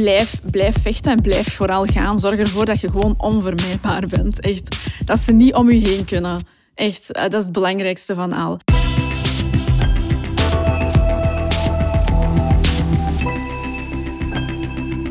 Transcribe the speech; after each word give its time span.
blijf, 0.00 0.40
blijf 0.50 0.74
vechten 0.82 1.12
en 1.12 1.22
blijf 1.22 1.54
vooral 1.54 1.84
gaan. 1.84 2.18
Zorg 2.18 2.38
ervoor 2.38 2.64
dat 2.64 2.80
je 2.80 2.90
gewoon 2.90 3.14
onvermijdbaar 3.18 4.06
bent. 4.06 4.40
Echt, 4.40 4.76
dat 5.04 5.18
ze 5.18 5.32
niet 5.32 5.54
om 5.54 5.70
je 5.70 5.88
heen 5.88 6.04
kunnen. 6.04 6.40
Echt, 6.74 7.12
eh, 7.12 7.22
dat 7.22 7.34
is 7.34 7.42
het 7.42 7.52
belangrijkste 7.52 8.14
van 8.14 8.32
al. 8.32 8.58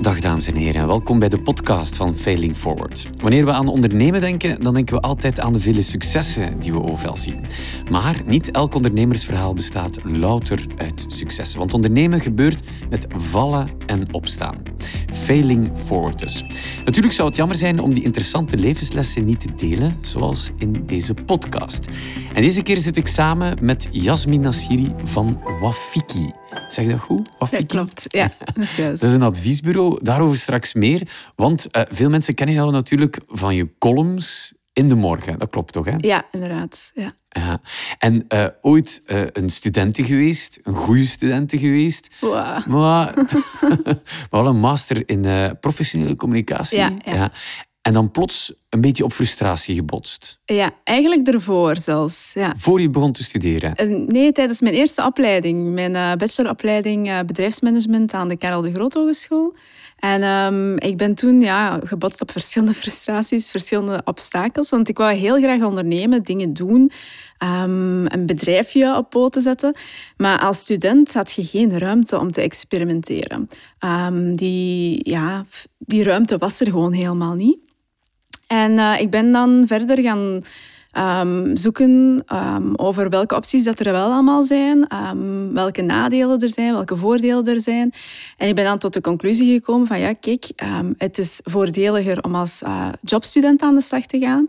Dag 0.09 0.19
dames 0.19 0.47
en 0.47 0.55
heren, 0.55 0.87
welkom 0.87 1.19
bij 1.19 1.29
de 1.29 1.41
podcast 1.41 1.95
van 1.95 2.15
Failing 2.15 2.55
Forward. 2.55 3.09
Wanneer 3.21 3.45
we 3.45 3.51
aan 3.51 3.67
ondernemen 3.67 4.21
denken, 4.21 4.61
dan 4.61 4.73
denken 4.73 4.95
we 4.95 5.01
altijd 5.01 5.39
aan 5.39 5.53
de 5.53 5.59
vele 5.59 5.81
successen 5.81 6.59
die 6.59 6.71
we 6.71 6.83
overal 6.83 7.17
zien. 7.17 7.39
Maar 7.91 8.21
niet 8.25 8.51
elk 8.51 8.75
ondernemersverhaal 8.75 9.53
bestaat 9.53 9.97
louter 10.03 10.65
uit 10.77 11.05
successen, 11.07 11.59
want 11.59 11.73
ondernemen 11.73 12.21
gebeurt 12.21 12.63
met 12.89 13.07
vallen 13.15 13.67
en 13.85 14.13
opstaan. 14.13 14.57
Failing 15.13 15.71
Forward 15.85 16.19
dus. 16.19 16.43
Natuurlijk 16.85 17.13
zou 17.13 17.27
het 17.27 17.37
jammer 17.37 17.57
zijn 17.57 17.79
om 17.79 17.93
die 17.93 18.03
interessante 18.03 18.57
levenslessen 18.57 19.23
niet 19.23 19.39
te 19.39 19.53
delen, 19.55 19.97
zoals 20.01 20.51
in 20.57 20.83
deze 20.85 21.13
podcast. 21.13 21.87
En 22.33 22.41
deze 22.41 22.61
keer 22.61 22.77
zit 22.77 22.97
ik 22.97 23.07
samen 23.07 23.57
met 23.61 23.87
Jasmin 23.91 24.41
Nassiri 24.41 24.93
van 25.03 25.41
Wafiki. 25.61 26.31
Zeg 26.73 26.87
dat 26.87 26.99
goed? 26.99 27.29
Wafiki? 27.39 27.61
Dat 27.61 27.71
klopt, 27.71 28.05
ja. 28.07 28.33
Dat 28.53 28.63
is, 28.63 28.75
dat 28.75 29.03
is 29.03 29.13
een 29.13 29.21
adviesbureau. 29.21 29.99
Daarover 30.03 30.37
straks 30.37 30.73
meer. 30.73 31.07
Want 31.35 31.67
uh, 31.71 31.81
veel 31.89 32.09
mensen 32.09 32.33
kennen 32.33 32.55
jou 32.55 32.71
natuurlijk 32.71 33.19
van 33.27 33.55
je 33.55 33.69
columns 33.77 34.53
in 34.73 34.87
de 34.87 34.95
morgen. 34.95 35.39
Dat 35.39 35.49
klopt 35.49 35.73
toch, 35.73 35.85
hè? 35.85 35.93
Ja, 35.97 36.25
inderdaad. 36.31 36.91
Ja. 36.93 37.11
ja. 37.29 37.61
En 37.97 38.25
uh, 38.33 38.45
ooit 38.61 39.01
uh, 39.07 39.21
een 39.33 39.49
studente 39.49 40.03
geweest, 40.03 40.59
een 40.63 40.75
goede 40.75 41.05
studente 41.05 41.57
geweest. 41.57 42.15
Wow. 42.19 42.65
Maar, 42.65 43.13
maar 44.29 44.43
wel 44.43 44.47
een 44.47 44.59
master 44.59 45.09
in 45.09 45.57
professionele 45.59 46.15
communicatie. 46.15 46.77
Ja, 46.77 46.91
ja. 47.05 47.13
ja. 47.13 47.31
En 47.81 47.93
dan 47.93 48.11
plots 48.11 48.53
een 48.69 48.81
beetje 48.81 49.03
op 49.03 49.13
frustratie 49.13 49.75
gebotst. 49.75 50.39
Ja, 50.45 50.71
eigenlijk 50.83 51.27
ervoor 51.27 51.77
zelfs. 51.77 52.31
Ja. 52.33 52.53
Voor 52.57 52.81
je 52.81 52.89
begon 52.89 53.11
te 53.11 53.23
studeren? 53.23 54.05
Nee, 54.07 54.31
tijdens 54.31 54.61
mijn 54.61 54.73
eerste 54.73 55.05
opleiding. 55.05 55.73
Mijn 55.73 55.93
uh, 55.93 56.13
bacheloropleiding 56.13 57.07
uh, 57.07 57.19
bedrijfsmanagement 57.19 58.13
aan 58.13 58.27
de 58.27 58.37
Karel 58.37 58.61
de 58.61 58.71
Groot 58.71 58.93
Hogeschool. 58.93 59.53
En 59.99 60.23
um, 60.23 60.77
ik 60.77 60.97
ben 60.97 61.15
toen 61.15 61.41
ja, 61.41 61.79
gebotst 61.83 62.21
op 62.21 62.31
verschillende 62.31 62.73
frustraties, 62.81 63.51
verschillende 63.51 64.01
obstakels. 64.05 64.69
Want 64.69 64.89
ik 64.89 64.97
wou 64.97 65.13
heel 65.13 65.41
graag 65.41 65.61
ondernemen, 65.61 66.23
dingen 66.23 66.53
doen, 66.53 66.91
um, 67.43 68.05
een 68.05 68.25
bedrijfje 68.25 68.95
op 68.95 69.09
poten 69.09 69.41
zetten. 69.41 69.75
Maar 70.17 70.39
als 70.39 70.59
student 70.59 71.13
had 71.13 71.31
je 71.31 71.43
geen 71.43 71.79
ruimte 71.79 72.19
om 72.19 72.31
te 72.31 72.41
experimenteren. 72.41 73.49
Um, 73.79 74.35
die, 74.35 75.09
ja, 75.09 75.45
die 75.77 76.03
ruimte 76.03 76.37
was 76.37 76.59
er 76.59 76.67
gewoon 76.67 76.93
helemaal 76.93 77.35
niet. 77.35 77.67
En 78.49 78.71
uh, 78.71 78.99
ik 78.99 79.09
ben 79.09 79.31
dan 79.31 79.63
verder 79.67 80.01
gaan 80.01 80.41
um, 80.97 81.57
zoeken 81.57 82.23
um, 82.33 82.75
over 82.75 83.09
welke 83.09 83.35
opties 83.35 83.63
dat 83.63 83.79
er 83.79 83.91
wel 83.91 84.11
allemaal 84.11 84.43
zijn, 84.43 84.87
um, 85.09 85.53
welke 85.53 85.81
nadelen 85.81 86.39
er 86.39 86.49
zijn, 86.49 86.73
welke 86.73 86.95
voordelen 86.95 87.45
er 87.45 87.61
zijn. 87.61 87.91
En 88.37 88.47
ik 88.47 88.55
ben 88.55 88.63
dan 88.63 88.77
tot 88.77 88.93
de 88.93 89.01
conclusie 89.01 89.53
gekomen 89.53 89.87
van 89.87 89.99
ja, 89.99 90.13
kijk, 90.13 90.51
het 90.97 91.17
is 91.17 91.41
voordeliger 91.43 92.23
om 92.23 92.35
als 92.35 92.61
uh, 92.61 92.87
jobstudent 93.01 93.61
aan 93.61 93.75
de 93.75 93.81
slag 93.81 94.05
te 94.05 94.19
gaan. 94.19 94.47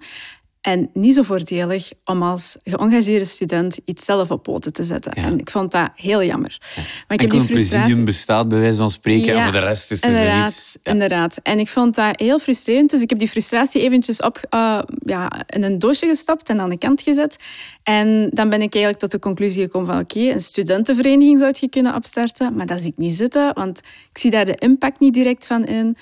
En 0.61 0.91
niet 0.93 1.15
zo 1.15 1.23
voordelig 1.23 1.91
om 2.05 2.23
als 2.23 2.59
geëngageerde 2.65 3.25
student 3.25 3.79
iets 3.85 4.05
zelf 4.05 4.31
op 4.31 4.43
poten 4.43 4.73
te 4.73 4.85
zetten. 4.85 5.13
En 5.13 5.39
ik 5.39 5.51
vond 5.51 5.73
dat 5.73 5.91
heel 5.95 6.25
jammer. 6.25 6.59
Ja. 6.77 6.83
Maar 6.83 7.17
ik 7.17 7.21
heb 7.21 7.31
die 7.31 7.41
frustratie... 7.41 7.79
presidium 7.79 8.05
bestaat 8.05 8.49
bij 8.49 8.59
wijze 8.59 8.79
van 8.79 8.91
spreken 8.91 9.35
en 9.35 9.43
voor 9.43 9.53
de 9.53 9.59
rest 9.59 9.91
is 9.91 10.03
er 10.03 10.09
inderdaad, 10.09 10.53
zoiets. 10.53 10.77
Ja. 10.83 10.93
Inderdaad. 10.93 11.39
En 11.43 11.59
ik 11.59 11.69
vond 11.69 11.95
dat 11.95 12.21
heel 12.21 12.39
frustrerend. 12.39 12.91
Dus 12.91 13.03
ik 13.03 13.11
heb 13.11 13.19
die 13.19 13.29
frustratie 13.29 13.83
eventjes 13.83 14.21
op, 14.21 14.41
uh, 14.51 14.83
ja, 15.05 15.47
in 15.47 15.63
een 15.63 15.79
doosje 15.79 16.07
gestapt 16.07 16.49
en 16.49 16.61
aan 16.61 16.69
de 16.69 16.79
kant 16.79 17.03
gezet. 17.03 17.37
En 17.83 18.31
dan 18.33 18.49
ben 18.49 18.63
ik 18.63 18.75
eigenlijk 18.75 18.99
tot 18.99 19.11
de 19.11 19.19
conclusie 19.19 19.63
gekomen 19.63 19.89
van 19.89 20.01
oké, 20.01 20.19
okay, 20.19 20.31
een 20.31 20.41
studentenvereniging 20.41 21.39
zou 21.39 21.53
je 21.61 21.69
kunnen 21.69 21.95
opstarten. 21.95 22.55
Maar 22.55 22.67
dat 22.67 22.81
zie 22.81 22.91
ik 22.91 22.99
niet 22.99 23.15
zitten, 23.15 23.55
want 23.55 23.79
ik 24.13 24.19
zie 24.19 24.31
daar 24.31 24.45
de 24.45 24.57
impact 24.59 25.01
niet 25.01 25.15
direct 25.15 25.47
van 25.47 25.65
in. 25.65 25.97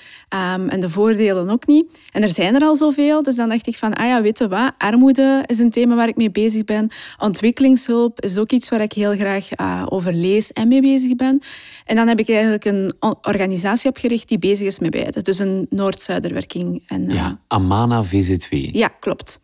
Um, 0.55 0.69
en 0.69 0.79
de 0.79 0.89
voordelen 0.89 1.49
ook 1.49 1.67
niet. 1.67 1.99
En 2.11 2.23
er 2.23 2.31
zijn 2.31 2.55
er 2.55 2.61
al 2.61 2.75
zoveel. 2.75 3.23
Dus 3.23 3.35
dan 3.35 3.49
dacht 3.49 3.67
ik 3.67 3.75
van, 3.75 3.93
ah 3.93 4.07
ja, 4.07 4.21
weet 4.21 4.37
je 4.39 4.47
wat? 4.49 4.73
Armoede 4.77 5.43
is 5.45 5.59
een 5.59 5.69
thema 5.69 5.95
waar 5.95 6.07
ik 6.07 6.15
mee 6.15 6.31
bezig 6.31 6.63
ben. 6.63 6.89
Ontwikkelingshulp 7.17 8.21
is 8.21 8.37
ook 8.37 8.51
iets 8.51 8.69
waar 8.69 8.81
ik 8.81 8.93
heel 8.93 9.15
graag 9.15 9.59
uh, 9.59 9.85
over 9.89 10.13
lees 10.13 10.53
en 10.53 10.67
mee 10.67 10.81
bezig 10.81 11.15
ben. 11.15 11.41
En 11.85 11.95
dan 11.95 12.07
heb 12.07 12.19
ik 12.19 12.29
eigenlijk 12.29 12.65
een 12.65 12.93
organisatie 13.21 13.89
opgericht 13.89 14.27
die 14.27 14.39
bezig 14.39 14.65
is 14.65 14.79
met 14.79 14.91
beide. 14.91 15.21
Dus 15.21 15.39
een 15.39 15.67
Noord-Zuiderwerking. 15.69 16.83
En, 16.87 17.09
uh, 17.09 17.15
ja, 17.15 17.39
Amana 17.47 18.05
VZ2. 18.05 18.49
Ja, 18.71 18.87
klopt. 18.87 19.39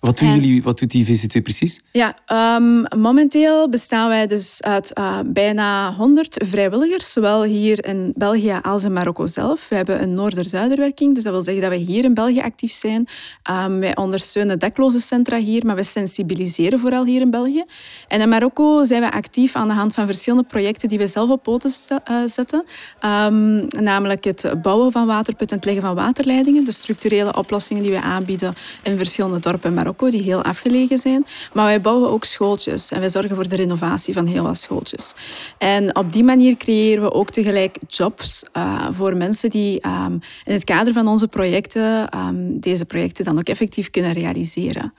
Wat, 0.00 0.18
doen 0.18 0.34
jullie, 0.34 0.62
wat 0.62 0.78
doet 0.78 0.90
die 0.90 1.06
VC2 1.06 1.42
precies? 1.42 1.80
Ja, 1.92 2.16
um, 2.56 2.84
momenteel 2.98 3.68
bestaan 3.68 4.08
wij 4.08 4.26
dus 4.26 4.62
uit 4.62 4.92
uh, 4.98 5.18
bijna 5.26 5.92
100 5.92 6.44
vrijwilligers, 6.48 7.12
zowel 7.12 7.42
hier 7.42 7.84
in 7.84 8.12
België 8.16 8.58
als 8.62 8.84
in 8.84 8.92
Marokko 8.92 9.26
zelf. 9.26 9.68
We 9.68 9.74
hebben 9.74 10.02
een 10.02 10.14
noorder-zuiderwerking, 10.14 11.14
dus 11.14 11.24
dat 11.24 11.32
wil 11.32 11.42
zeggen 11.42 11.62
dat 11.62 11.72
we 11.72 11.78
hier 11.78 12.04
in 12.04 12.14
België 12.14 12.40
actief 12.40 12.72
zijn. 12.72 13.06
Um, 13.50 13.80
wij 13.80 13.96
ondersteunen 13.96 14.58
dakloze 14.58 15.00
centra 15.00 15.36
hier, 15.36 15.66
maar 15.66 15.76
we 15.76 15.82
sensibiliseren 15.82 16.78
vooral 16.78 17.04
hier 17.04 17.20
in 17.20 17.30
België. 17.30 17.64
En 18.08 18.20
in 18.20 18.28
Marokko 18.28 18.84
zijn 18.84 19.00
we 19.00 19.12
actief 19.12 19.56
aan 19.56 19.68
de 19.68 19.74
hand 19.74 19.94
van 19.94 20.06
verschillende 20.06 20.48
projecten 20.48 20.88
die 20.88 20.98
we 20.98 21.06
zelf 21.06 21.30
op 21.30 21.42
poten 21.42 21.70
uh, 22.10 22.16
zetten. 22.26 22.64
Um, 23.04 23.66
namelijk 23.66 24.24
het 24.24 24.52
bouwen 24.62 24.92
van 24.92 25.06
waterputten 25.06 25.48
en 25.48 25.56
het 25.56 25.64
leggen 25.64 25.82
van 25.82 26.04
waterleidingen, 26.04 26.64
de 26.64 26.72
structurele 26.72 27.36
oplossingen 27.36 27.82
die 27.82 27.92
we 27.92 28.00
aanbieden 28.00 28.54
in 28.82 28.96
verschillende 28.96 29.38
dorpen 29.38 29.68
in 29.68 29.74
Marokko 29.74 29.88
die 29.98 30.22
heel 30.22 30.42
afgelegen 30.42 30.98
zijn. 30.98 31.26
Maar 31.52 31.64
wij 31.64 31.80
bouwen 31.80 32.10
ook 32.10 32.24
schooltjes 32.24 32.90
en 32.90 33.00
wij 33.00 33.08
zorgen 33.08 33.34
voor 33.34 33.48
de 33.48 33.56
renovatie 33.56 34.14
van 34.14 34.26
heel 34.26 34.42
wat 34.42 34.56
schooltjes. 34.56 35.14
En 35.58 35.96
op 35.96 36.12
die 36.12 36.24
manier 36.24 36.56
creëren 36.56 37.02
we 37.02 37.12
ook 37.12 37.30
tegelijk 37.30 37.78
jobs 37.86 38.44
uh, 38.56 38.86
voor 38.90 39.16
mensen 39.16 39.50
die 39.50 39.86
um, 39.86 40.20
in 40.44 40.52
het 40.52 40.64
kader 40.64 40.92
van 40.92 41.08
onze 41.08 41.28
projecten 41.28 42.18
um, 42.18 42.60
deze 42.60 42.84
projecten 42.84 43.24
dan 43.24 43.38
ook 43.38 43.48
effectief 43.48 43.90
kunnen 43.90 44.12
realiseren. 44.12 44.92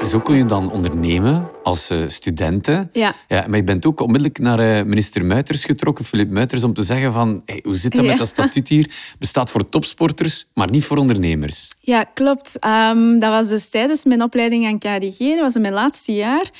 En 0.00 0.08
zo 0.08 0.20
kun 0.20 0.36
je 0.36 0.44
dan 0.44 0.70
ondernemen 0.70 1.50
als 1.66 1.90
uh, 1.90 1.98
studenten. 2.06 2.88
Ja. 2.92 3.14
ja. 3.28 3.44
Maar 3.48 3.56
je 3.56 3.64
bent 3.64 3.86
ook 3.86 4.00
onmiddellijk 4.00 4.38
naar 4.38 4.60
uh, 4.60 4.84
minister 4.84 5.24
Muiters 5.24 5.64
getrokken, 5.64 6.04
Filip 6.04 6.30
Muiters, 6.30 6.64
om 6.64 6.74
te 6.74 6.82
zeggen 6.82 7.12
van 7.12 7.42
hey, 7.44 7.60
hoe 7.64 7.76
zit 7.76 7.92
dat 7.92 8.04
ja. 8.04 8.08
met 8.08 8.18
dat 8.18 8.28
statuut 8.28 8.68
hier? 8.68 8.90
Bestaat 9.18 9.50
voor 9.50 9.68
topsporters, 9.68 10.46
maar 10.54 10.70
niet 10.70 10.84
voor 10.84 10.96
ondernemers. 10.96 11.74
Ja, 11.80 12.04
klopt. 12.04 12.58
Um, 12.64 13.18
dat 13.18 13.30
was 13.30 13.48
dus 13.48 13.68
tijdens 13.68 14.04
mijn 14.04 14.22
opleiding 14.22 14.66
aan 14.66 14.78
KDG. 14.78 15.18
Dat 15.18 15.40
was 15.40 15.54
in 15.54 15.60
mijn 15.60 15.74
laatste 15.74 16.12
jaar. 16.12 16.50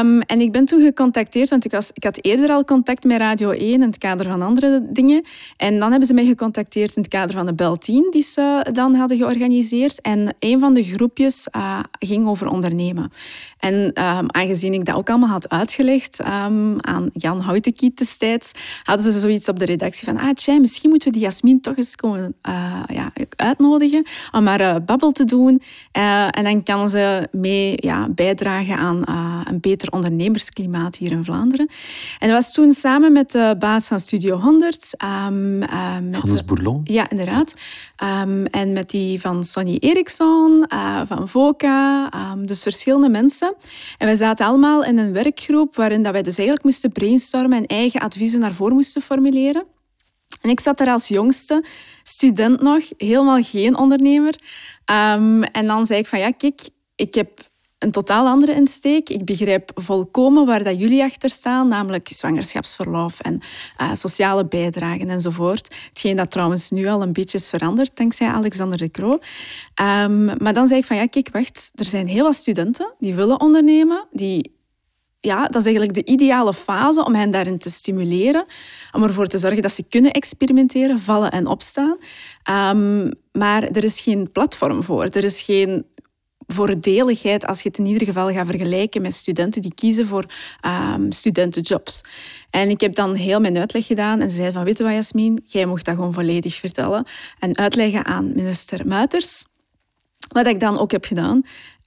Um, 0.00 0.20
en 0.20 0.40
ik 0.40 0.52
ben 0.52 0.64
toen 0.64 0.82
gecontacteerd, 0.82 1.50
want 1.50 1.64
ik, 1.64 1.70
was, 1.70 1.90
ik 1.92 2.04
had 2.04 2.18
eerder 2.20 2.50
al 2.50 2.64
contact 2.64 3.04
met 3.04 3.18
Radio 3.18 3.50
1 3.50 3.72
in 3.72 3.80
het 3.80 3.98
kader 3.98 4.26
van 4.26 4.42
andere 4.42 4.86
dingen. 4.90 5.24
En 5.56 5.78
dan 5.78 5.90
hebben 5.90 6.08
ze 6.08 6.14
mij 6.14 6.26
gecontacteerd 6.26 6.96
in 6.96 7.02
het 7.02 7.10
kader 7.10 7.34
van 7.34 7.46
de 7.46 7.54
Bel 7.54 7.76
10, 7.76 8.08
die 8.10 8.22
ze 8.22 8.66
dan 8.72 8.94
hadden 8.94 9.16
georganiseerd. 9.16 10.00
En 10.00 10.34
een 10.38 10.60
van 10.60 10.74
de 10.74 10.82
groepjes 10.82 11.48
uh, 11.56 11.78
ging 11.98 12.26
over 12.26 12.46
ondernemen. 12.46 13.12
En 13.58 13.74
um, 13.74 14.23
aangezien 14.32 14.72
ik 14.72 14.84
dat 14.84 14.94
ook 14.94 15.10
allemaal 15.10 15.28
had 15.28 15.48
uitgelegd 15.48 16.20
um, 16.20 16.80
aan 16.80 17.10
Jan 17.12 17.40
Houtekiet 17.40 17.98
destijds, 17.98 18.52
hadden 18.82 19.12
ze 19.12 19.18
zoiets 19.18 19.48
op 19.48 19.58
de 19.58 19.64
redactie 19.64 20.04
van, 20.04 20.18
ah 20.18 20.32
tjai, 20.32 20.60
misschien 20.60 20.90
moeten 20.90 21.08
we 21.08 21.18
die 21.18 21.26
Jasmin 21.26 21.60
toch 21.60 21.76
eens 21.76 21.96
komen 21.96 22.34
uh, 22.48 22.82
ja, 22.86 23.12
uitnodigen 23.36 24.06
om 24.32 24.42
maar 24.42 24.60
uh, 24.60 24.76
babbel 24.86 25.12
te 25.12 25.24
doen. 25.24 25.62
Uh, 25.96 26.38
en 26.38 26.44
dan 26.44 26.62
kan 26.62 26.90
ze 26.90 27.28
mee 27.30 27.74
ja, 27.76 28.08
bijdragen 28.08 28.76
aan 28.76 29.02
een 29.48 29.60
beter 29.60 29.92
ondernemersklimaat 29.92 30.96
hier 30.96 31.10
in 31.10 31.24
Vlaanderen. 31.24 31.68
En 32.18 32.28
dat 32.28 32.36
was 32.36 32.52
toen 32.52 32.72
samen 32.72 33.12
met 33.12 33.32
de 33.32 33.56
baas 33.58 33.86
van 33.86 34.00
Studio 34.00 34.36
100. 34.36 34.94
Um, 35.28 35.58
met 35.58 35.70
Hannes 36.20 36.44
Bourlon. 36.44 36.80
Ja, 36.84 37.10
inderdaad. 37.10 37.54
En 38.50 38.72
met 38.72 38.90
die 38.90 39.20
van 39.20 39.44
Sonny 39.44 39.76
Eriksson, 39.80 40.66
van 41.06 41.28
VOCA, 41.28 42.10
dus 42.44 42.62
verschillende 42.62 43.08
mensen. 43.08 43.54
En 43.98 44.06
wij 44.18 44.26
zaten 44.26 44.46
allemaal 44.46 44.84
in 44.84 44.98
een 44.98 45.12
werkgroep 45.12 45.76
waarin 45.76 46.02
dat 46.02 46.12
wij 46.12 46.22
dus 46.22 46.36
eigenlijk 46.36 46.66
moesten 46.66 46.92
brainstormen 46.92 47.58
en 47.58 47.66
eigen 47.66 48.00
adviezen 48.00 48.40
naar 48.40 48.52
voren 48.52 48.74
moesten 48.74 49.02
formuleren. 49.02 49.64
En 50.40 50.50
ik 50.50 50.60
zat 50.60 50.78
daar 50.78 50.90
als 50.90 51.08
jongste, 51.08 51.64
student 52.02 52.60
nog, 52.60 52.84
helemaal 52.96 53.42
geen 53.42 53.76
ondernemer. 53.76 54.34
Um, 54.90 55.42
en 55.42 55.66
dan 55.66 55.86
zei 55.86 55.98
ik 55.98 56.06
van 56.06 56.18
ja, 56.18 56.30
kijk, 56.30 56.60
ik 56.94 57.14
heb 57.14 57.40
een 57.78 57.90
totaal 57.90 58.26
andere 58.26 58.54
insteek. 58.54 59.08
Ik 59.08 59.24
begrijp 59.24 59.70
volkomen 59.74 60.46
waar 60.46 60.64
dat 60.64 60.78
jullie 60.78 61.02
achter 61.02 61.30
staan, 61.30 61.68
namelijk 61.68 62.08
zwangerschapsverlof 62.08 63.20
en 63.20 63.40
uh, 63.80 63.94
sociale 63.94 64.46
bijdragen 64.46 65.10
enzovoort. 65.10 65.74
Hetgeen 65.88 66.16
dat 66.16 66.30
trouwens 66.30 66.70
nu 66.70 66.86
al 66.86 67.02
een 67.02 67.12
beetje 67.12 67.38
is 67.38 67.48
veranderd, 67.48 67.96
dankzij 67.96 68.28
Alexander 68.28 68.78
de 68.78 68.90
Croo. 68.90 69.12
Um, 69.12 70.24
maar 70.24 70.52
dan 70.52 70.68
zei 70.68 70.80
ik 70.80 70.86
van 70.86 70.96
ja, 70.96 71.06
kijk, 71.06 71.28
wacht, 71.32 71.72
er 71.74 71.86
zijn 71.86 72.06
heel 72.06 72.24
wat 72.24 72.34
studenten 72.34 72.94
die 72.98 73.14
willen 73.14 73.40
ondernemen, 73.40 74.06
die 74.10 74.52
ja, 75.24 75.46
dat 75.46 75.56
is 75.56 75.64
eigenlijk 75.66 75.94
de 75.94 76.04
ideale 76.04 76.54
fase 76.54 77.04
om 77.04 77.14
hen 77.14 77.30
daarin 77.30 77.58
te 77.58 77.70
stimuleren. 77.70 78.44
Om 78.92 79.02
ervoor 79.02 79.26
te 79.26 79.38
zorgen 79.38 79.62
dat 79.62 79.72
ze 79.72 79.88
kunnen 79.88 80.12
experimenteren, 80.12 80.98
vallen 80.98 81.30
en 81.30 81.46
opstaan. 81.46 81.96
Ehm, 82.42 83.10
maar 83.32 83.62
er 83.62 83.84
is 83.84 84.00
geen 84.00 84.30
platform 84.32 84.82
voor. 84.82 85.04
Er 85.04 85.24
is 85.24 85.42
geen 85.42 85.86
voordeligheid 86.46 87.46
als 87.46 87.62
je 87.62 87.68
het 87.68 87.78
in 87.78 87.86
ieder 87.86 88.06
geval 88.06 88.32
gaat 88.32 88.46
vergelijken 88.46 89.02
met 89.02 89.14
studenten 89.14 89.62
die 89.62 89.74
kiezen 89.74 90.06
voor 90.06 90.24
um, 90.94 91.12
studentenjobs. 91.12 92.04
En 92.50 92.70
ik 92.70 92.80
heb 92.80 92.94
dan 92.94 93.14
heel 93.14 93.40
mijn 93.40 93.58
uitleg 93.58 93.86
gedaan 93.86 94.20
en 94.20 94.30
ze 94.30 94.36
zei 94.36 94.52
van, 94.52 94.64
weet 94.64 94.78
je 94.78 94.84
wat 94.84 94.92
Jasmin, 94.92 95.42
jij 95.46 95.66
mocht 95.66 95.84
dat 95.84 95.94
gewoon 95.94 96.12
volledig 96.12 96.54
vertellen 96.54 97.04
en 97.38 97.56
uitleggen 97.56 98.04
aan 98.04 98.32
minister 98.34 98.86
Muiters. 98.86 99.44
Wat 100.28 100.46
ik 100.46 100.60
dan 100.60 100.78
ook 100.78 100.90
heb 100.90 101.04
gedaan. 101.04 101.36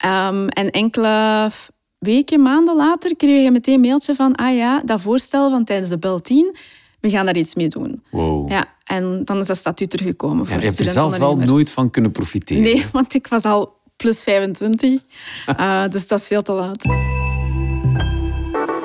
Um, 0.06 0.48
en 0.48 0.70
enkele 0.70 1.50
weken, 1.98 2.42
maanden 2.42 2.76
later 2.76 3.16
kreeg 3.16 3.44
je 3.44 3.50
meteen 3.50 3.74
een 3.74 3.80
mailtje 3.80 4.14
van, 4.14 4.34
ah 4.34 4.56
ja, 4.56 4.82
dat 4.84 5.00
voorstel 5.00 5.50
van 5.50 5.64
tijdens 5.64 5.90
de 5.90 5.98
Bel 5.98 6.20
10, 6.20 6.56
we 7.00 7.10
gaan 7.10 7.24
daar 7.24 7.36
iets 7.36 7.54
mee 7.54 7.68
doen. 7.68 8.02
Wow. 8.10 8.50
Ja, 8.50 8.74
en 8.84 9.24
dan 9.24 9.38
is 9.38 9.46
dat 9.46 9.56
statuut 9.56 9.90
teruggekomen 9.90 10.46
voor 10.46 10.54
ja, 10.54 10.60
Je 10.60 10.66
hebt 10.66 10.78
er 10.78 10.84
zelf 10.84 11.16
wel 11.16 11.36
nooit 11.36 11.70
van 11.70 11.90
kunnen 11.90 12.10
profiteren. 12.10 12.62
Nee, 12.62 12.86
want 12.92 13.14
ik 13.14 13.26
was 13.26 13.44
al 13.44 13.77
plus 13.98 14.22
25. 14.22 15.00
Uh, 15.60 15.88
dus 15.88 16.08
dat 16.08 16.18
is 16.18 16.26
veel 16.26 16.42
te 16.42 16.52
laat. 16.52 16.84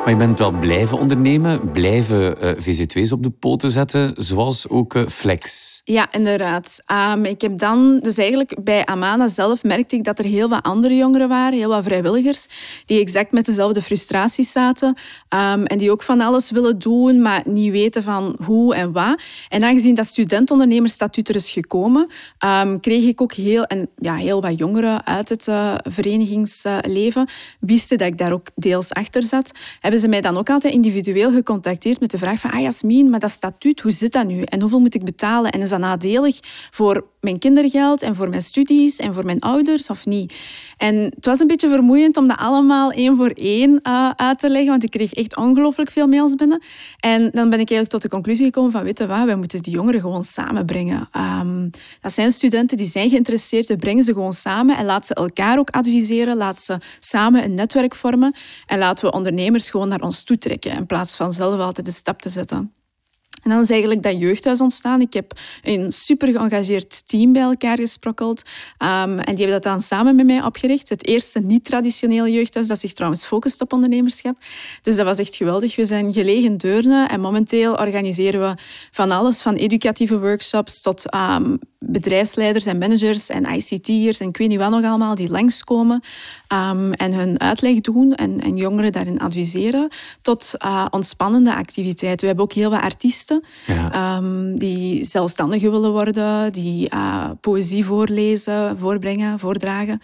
Maar 0.04 0.12
je 0.12 0.18
bent 0.18 0.40
wel 0.40 0.52
blijven 0.52 0.98
ondernemen, 0.98 1.72
blijven 1.72 2.36
uh, 2.44 2.52
VZ2's 2.52 3.12
op 3.12 3.24
de 3.24 3.30
poten 3.30 3.70
zetten, 3.70 4.14
zoals 4.18 4.70
ook 4.70 4.94
uh, 4.94 5.08
Flex. 5.08 5.82
Ja, 5.84 6.12
inderdaad. 6.12 6.84
Um, 7.14 7.26
ik 7.26 7.42
heb 7.42 7.58
dan, 7.58 8.00
dus 8.00 8.18
eigenlijk 8.18 8.64
bij 8.64 8.86
Amana 8.86 9.28
zelf 9.28 9.64
merkte 9.64 9.96
ik 9.96 10.04
dat 10.04 10.20
er 10.20 10.26
heel 10.26 10.50
wat 10.50 10.64
andere 10.64 10.96
jongeren 10.96 11.30
waren, 11.30 11.58
heel 11.58 11.70
wat 11.70 11.84
vrijwilligers, 11.84 12.48
die 12.86 13.00
exact 13.00 13.32
met 13.32 13.46
dezelfde 13.46 13.82
frustraties 13.82 14.52
zaten 14.52 14.88
um, 14.88 15.66
en 15.66 15.78
die 15.78 15.92
ook 15.92 16.04
van 16.04 16.22
alles 16.22 16.52
willen 16.52 16.80
doen, 16.80 17.22
maar 17.22 17.42
niet 17.46 17.72
weten 17.72 18.04
van 18.04 18.38
hoe 18.46 18.76
en 18.76 18.92
wat. 18.92 19.22
En 19.50 19.64
aangezien 19.64 19.96
dat 19.96 20.06
studentondernemersstatuut 20.06 21.30
er 21.30 21.36
is 21.36 21.52
gekomen, 21.52 22.08
um, 22.46 22.80
kreeg 22.80 23.06
ik 23.06 23.22
ook 23.22 23.34
heel, 23.34 23.64
en, 23.64 23.90
ja, 23.98 24.16
heel 24.16 24.42
wat 24.42 24.58
jongeren 24.60 25.06
uit 25.06 25.30
het 25.30 25.48
uh, 25.48 25.74
verenigingsleven, 25.84 27.28
wisten 27.60 27.98
dat 27.98 28.08
ik 28.08 28.18
daar 28.18 28.32
ook 28.32 28.48
deels 28.56 28.94
achter 28.94 29.24
zat 29.24 29.52
hebben 29.94 30.12
ze 30.12 30.22
mij 30.22 30.32
dan 30.32 30.40
ook 30.40 30.50
altijd 30.50 30.74
individueel 30.74 31.32
gecontacteerd 31.32 32.00
met 32.00 32.12
de 32.12 32.18
vraag 32.18 32.40
van 32.40 32.52
ah 32.52 32.62
Jasmin, 32.62 33.10
maar 33.10 33.20
dat 33.20 33.32
statuut, 33.32 33.80
hoe 33.80 33.92
zit 33.92 34.12
dat 34.12 34.28
nu? 34.28 34.42
En 34.42 34.62
hoeveel 34.62 34.80
moet 34.80 34.96
ik 34.96 35.04
betalen? 35.04 35.52
En 35.52 35.62
is 35.62 35.70
dat 35.70 35.80
nadelig 35.80 36.38
voor 36.72 37.06
mijn 37.22 37.40
kindergeld 37.40 38.02
en 38.02 38.16
voor 38.16 38.30
mijn 38.30 38.42
studies 38.42 38.98
en 38.98 39.14
voor 39.14 39.26
mijn 39.26 39.40
ouders 39.40 39.90
of 39.90 40.06
niet? 40.06 40.36
En 40.78 40.96
het 40.96 41.26
was 41.26 41.40
een 41.40 41.48
beetje 41.48 41.70
vermoeiend 41.70 42.18
om 42.18 42.28
dat 42.28 42.38
allemaal 42.38 42.92
één 42.92 43.16
voor 43.16 43.30
één 43.30 43.80
uh, 43.84 44.10
uit 44.16 44.40
te 44.40 44.50
leggen, 44.50 44.70
want 44.70 44.84
ik 44.84 44.90
kreeg 44.90 45.14
echt 45.14 45.38
ongelooflijk 45.38 45.92
veel 45.92 46.08
mails 46.08 46.36
binnen. 46.36 46.62
En 47.00 47.22
dan 47.22 47.50
ben 47.50 47.60
ik 47.60 47.70
eigenlijk 47.70 47.90
tot 47.90 48.02
de 48.02 48.10
conclusie 48.10 48.46
gekomen 48.46 48.72
van, 48.72 48.84
weet 48.84 48.98
je 48.98 49.08
wat, 49.08 49.26
wij 49.26 49.36
moeten 49.36 49.62
die 49.62 49.74
jongeren 49.74 50.02
gewoon 50.02 50.24
samenbrengen. 50.24 51.10
Um, 51.42 51.70
dat 52.02 52.12
zijn 52.12 52.32
studenten 52.32 52.78
die 52.78 52.88
zijn 52.88 53.10
geïnteresseerd, 53.10 53.68
we 53.68 53.76
brengen 53.76 54.04
ze 54.04 54.14
gewoon 54.14 54.34
samen 54.34 54.78
en 54.78 54.86
laten 54.86 55.06
ze 55.06 55.14
elkaar 55.14 55.60
ook 55.60 55.70
adviseren, 55.70 56.38
laten 56.38 56.64
ze 56.64 56.78
samen 57.00 57.44
een 57.44 57.54
netwerk 57.54 57.96
vormen 57.96 58.34
en 58.66 58.78
laten 58.78 59.06
we 59.06 59.12
ondernemers 59.12 59.70
gewoon 59.70 59.83
naar 59.88 60.02
ons 60.02 60.24
toe 60.24 60.38
trekken 60.38 60.72
in 60.72 60.86
plaats 60.86 61.16
van 61.16 61.32
zelf 61.32 61.60
altijd 61.60 61.86
de 61.86 61.92
stap 61.92 62.22
te 62.22 62.30
zetten. 62.30 62.74
En 63.44 63.50
dan 63.50 63.62
is 63.62 63.70
eigenlijk 63.70 64.04
dat 64.04 64.20
jeugdhuis 64.20 64.62
ontstaan. 64.62 65.02
Ik 65.02 65.14
heb 65.14 65.40
een 65.62 65.92
super 65.92 66.32
geëngageerd 66.32 67.08
team 67.08 67.34
bij 67.34 67.42
elkaar 67.42 67.78
gesprokkeld. 67.78 68.42
Um, 68.78 69.20
en 69.20 69.36
die 69.36 69.46
hebben 69.46 69.62
dat 69.62 69.64
dan 69.64 69.82
samen 69.82 70.16
met 70.16 70.26
mij 70.26 70.44
opgericht. 70.44 70.90
Het 70.90 71.08
eerste 71.08 71.40
niet-traditionele 71.40 72.32
jeugdhuis, 72.32 72.68
dat 72.68 72.80
zich 72.80 72.94
trouwens 72.94 73.26
focust 73.26 73.62
op 73.62 73.74
ondernemerschap. 73.74 74.38
Dus 74.82 74.96
dat 74.96 75.06
was 75.06 75.18
echt 75.18 75.36
geweldig. 75.36 75.76
We 75.76 75.86
zijn 75.86 76.14
gelegen 76.14 76.58
deurne 76.58 77.08
en 77.08 77.20
momenteel 77.20 77.74
organiseren 77.74 78.42
we 78.42 78.62
van 78.92 79.12
alles, 79.12 79.42
van 79.42 79.56
educatieve 79.56 80.20
workshops 80.20 80.82
tot 80.82 81.16
um, 81.16 81.60
bedrijfsleiders 81.88 82.66
en 82.66 82.78
managers 82.78 83.30
en 83.30 83.46
ICT'ers 83.46 84.20
en 84.20 84.28
ik 84.28 84.38
weet 84.38 84.48
niet 84.48 84.58
wat 84.58 84.70
nog 84.70 84.84
allemaal, 84.84 85.16
die 85.16 85.30
langskomen 85.30 86.02
um, 86.54 86.94
en 86.94 87.14
hun 87.14 87.40
uitleg 87.40 87.82
doen 87.82 88.14
en, 88.14 88.42
en, 88.42 88.58
jongeren 88.58 88.92
daarin 88.92 89.20
adviseren, 89.20 89.88
tot 90.22 90.54
uh, 90.66 90.86
ontspannende 90.90 91.56
activiteiten. 91.56 92.20
We 92.20 92.26
hebben 92.26 92.44
ook 92.46 92.54
heel 92.54 92.70
wat 92.70 92.82
artiesten 92.82 93.44
ja. 93.66 94.18
um, 94.18 94.60
die 94.60 95.04
zelfstandigen 95.04 95.72
willen 95.72 95.92
worden, 95.92 96.52
die 96.54 96.90
uh, 96.94 97.30
poëzie 97.42 97.86
voorlezen, 97.86 98.78
voorbrengen, 98.78 99.40
voordragen. 99.40 100.02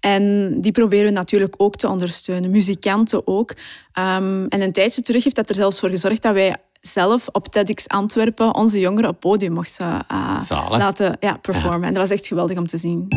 En 0.00 0.54
die 0.60 0.72
proberen 0.72 1.06
we 1.06 1.12
natuurlijk 1.12 1.54
ook 1.56 1.76
te 1.76 1.88
ondersteunen. 1.88 2.50
Muzikanten 2.50 3.26
ook. 3.26 3.50
Um, 3.98 4.48
en 4.48 4.60
een 4.60 4.72
tijdje 4.72 5.02
terug 5.02 5.24
heeft 5.24 5.36
dat 5.36 5.48
er 5.48 5.54
zelfs 5.54 5.80
voor 5.80 5.88
gezorgd 5.88 6.22
dat 6.22 6.32
wij 6.32 6.56
zelf 6.86 7.28
op 7.32 7.48
TEDx 7.48 7.88
Antwerpen 7.88 8.54
onze 8.54 8.80
jongeren 8.80 9.10
op 9.10 9.20
podium 9.20 9.52
mochten 9.52 10.06
uh, 10.12 10.68
laten 10.70 11.16
ja, 11.20 11.36
performen. 11.36 11.80
Ja. 11.80 11.86
En 11.86 11.92
dat 11.92 12.08
was 12.08 12.18
echt 12.18 12.26
geweldig 12.26 12.58
om 12.58 12.66
te 12.66 12.76
zien. 12.76 13.08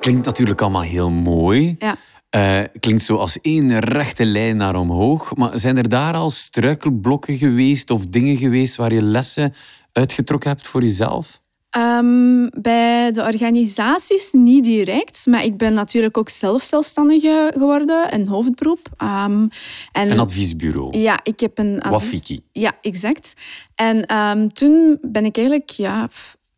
Klinkt 0.00 0.24
natuurlijk 0.26 0.60
allemaal 0.60 0.82
heel 0.82 1.10
mooi. 1.10 1.76
Ja. 1.78 1.96
Uh, 2.36 2.66
klinkt 2.80 3.02
zo 3.02 3.16
als 3.16 3.40
één 3.40 3.78
rechte 3.78 4.24
lijn 4.24 4.56
naar 4.56 4.74
omhoog. 4.74 5.34
Maar 5.36 5.58
zijn 5.58 5.76
er 5.76 5.88
daar 5.88 6.14
al 6.14 6.30
struikelblokken 6.30 7.38
geweest 7.38 7.90
of 7.90 8.06
dingen 8.06 8.36
geweest 8.36 8.76
waar 8.76 8.92
je 8.92 9.02
lessen 9.02 9.54
uitgetrokken 9.92 10.50
hebt 10.50 10.66
voor 10.66 10.82
jezelf? 10.82 11.39
Um, 11.76 12.50
bij 12.60 13.12
de 13.12 13.22
organisaties 13.22 14.32
niet 14.32 14.64
direct, 14.64 15.26
maar 15.26 15.44
ik 15.44 15.56
ben 15.56 15.74
natuurlijk 15.74 16.18
ook 16.18 16.28
zelf 16.28 16.62
zelfstandige 16.62 17.52
geworden, 17.54 18.14
een 18.14 18.26
hoofdberoep. 18.26 18.88
Um, 19.02 19.48
en, 19.92 20.10
een 20.10 20.18
adviesbureau. 20.18 20.98
Ja, 20.98 21.20
ik 21.22 21.40
heb 21.40 21.58
een 21.58 21.82
advies... 21.82 22.10
Wafiki. 22.10 22.40
Ja, 22.52 22.72
exact. 22.82 23.34
En 23.74 24.16
um, 24.16 24.52
toen 24.52 24.98
ben 25.00 25.24
ik 25.24 25.36
eigenlijk, 25.36 25.70
ja, 25.70 26.08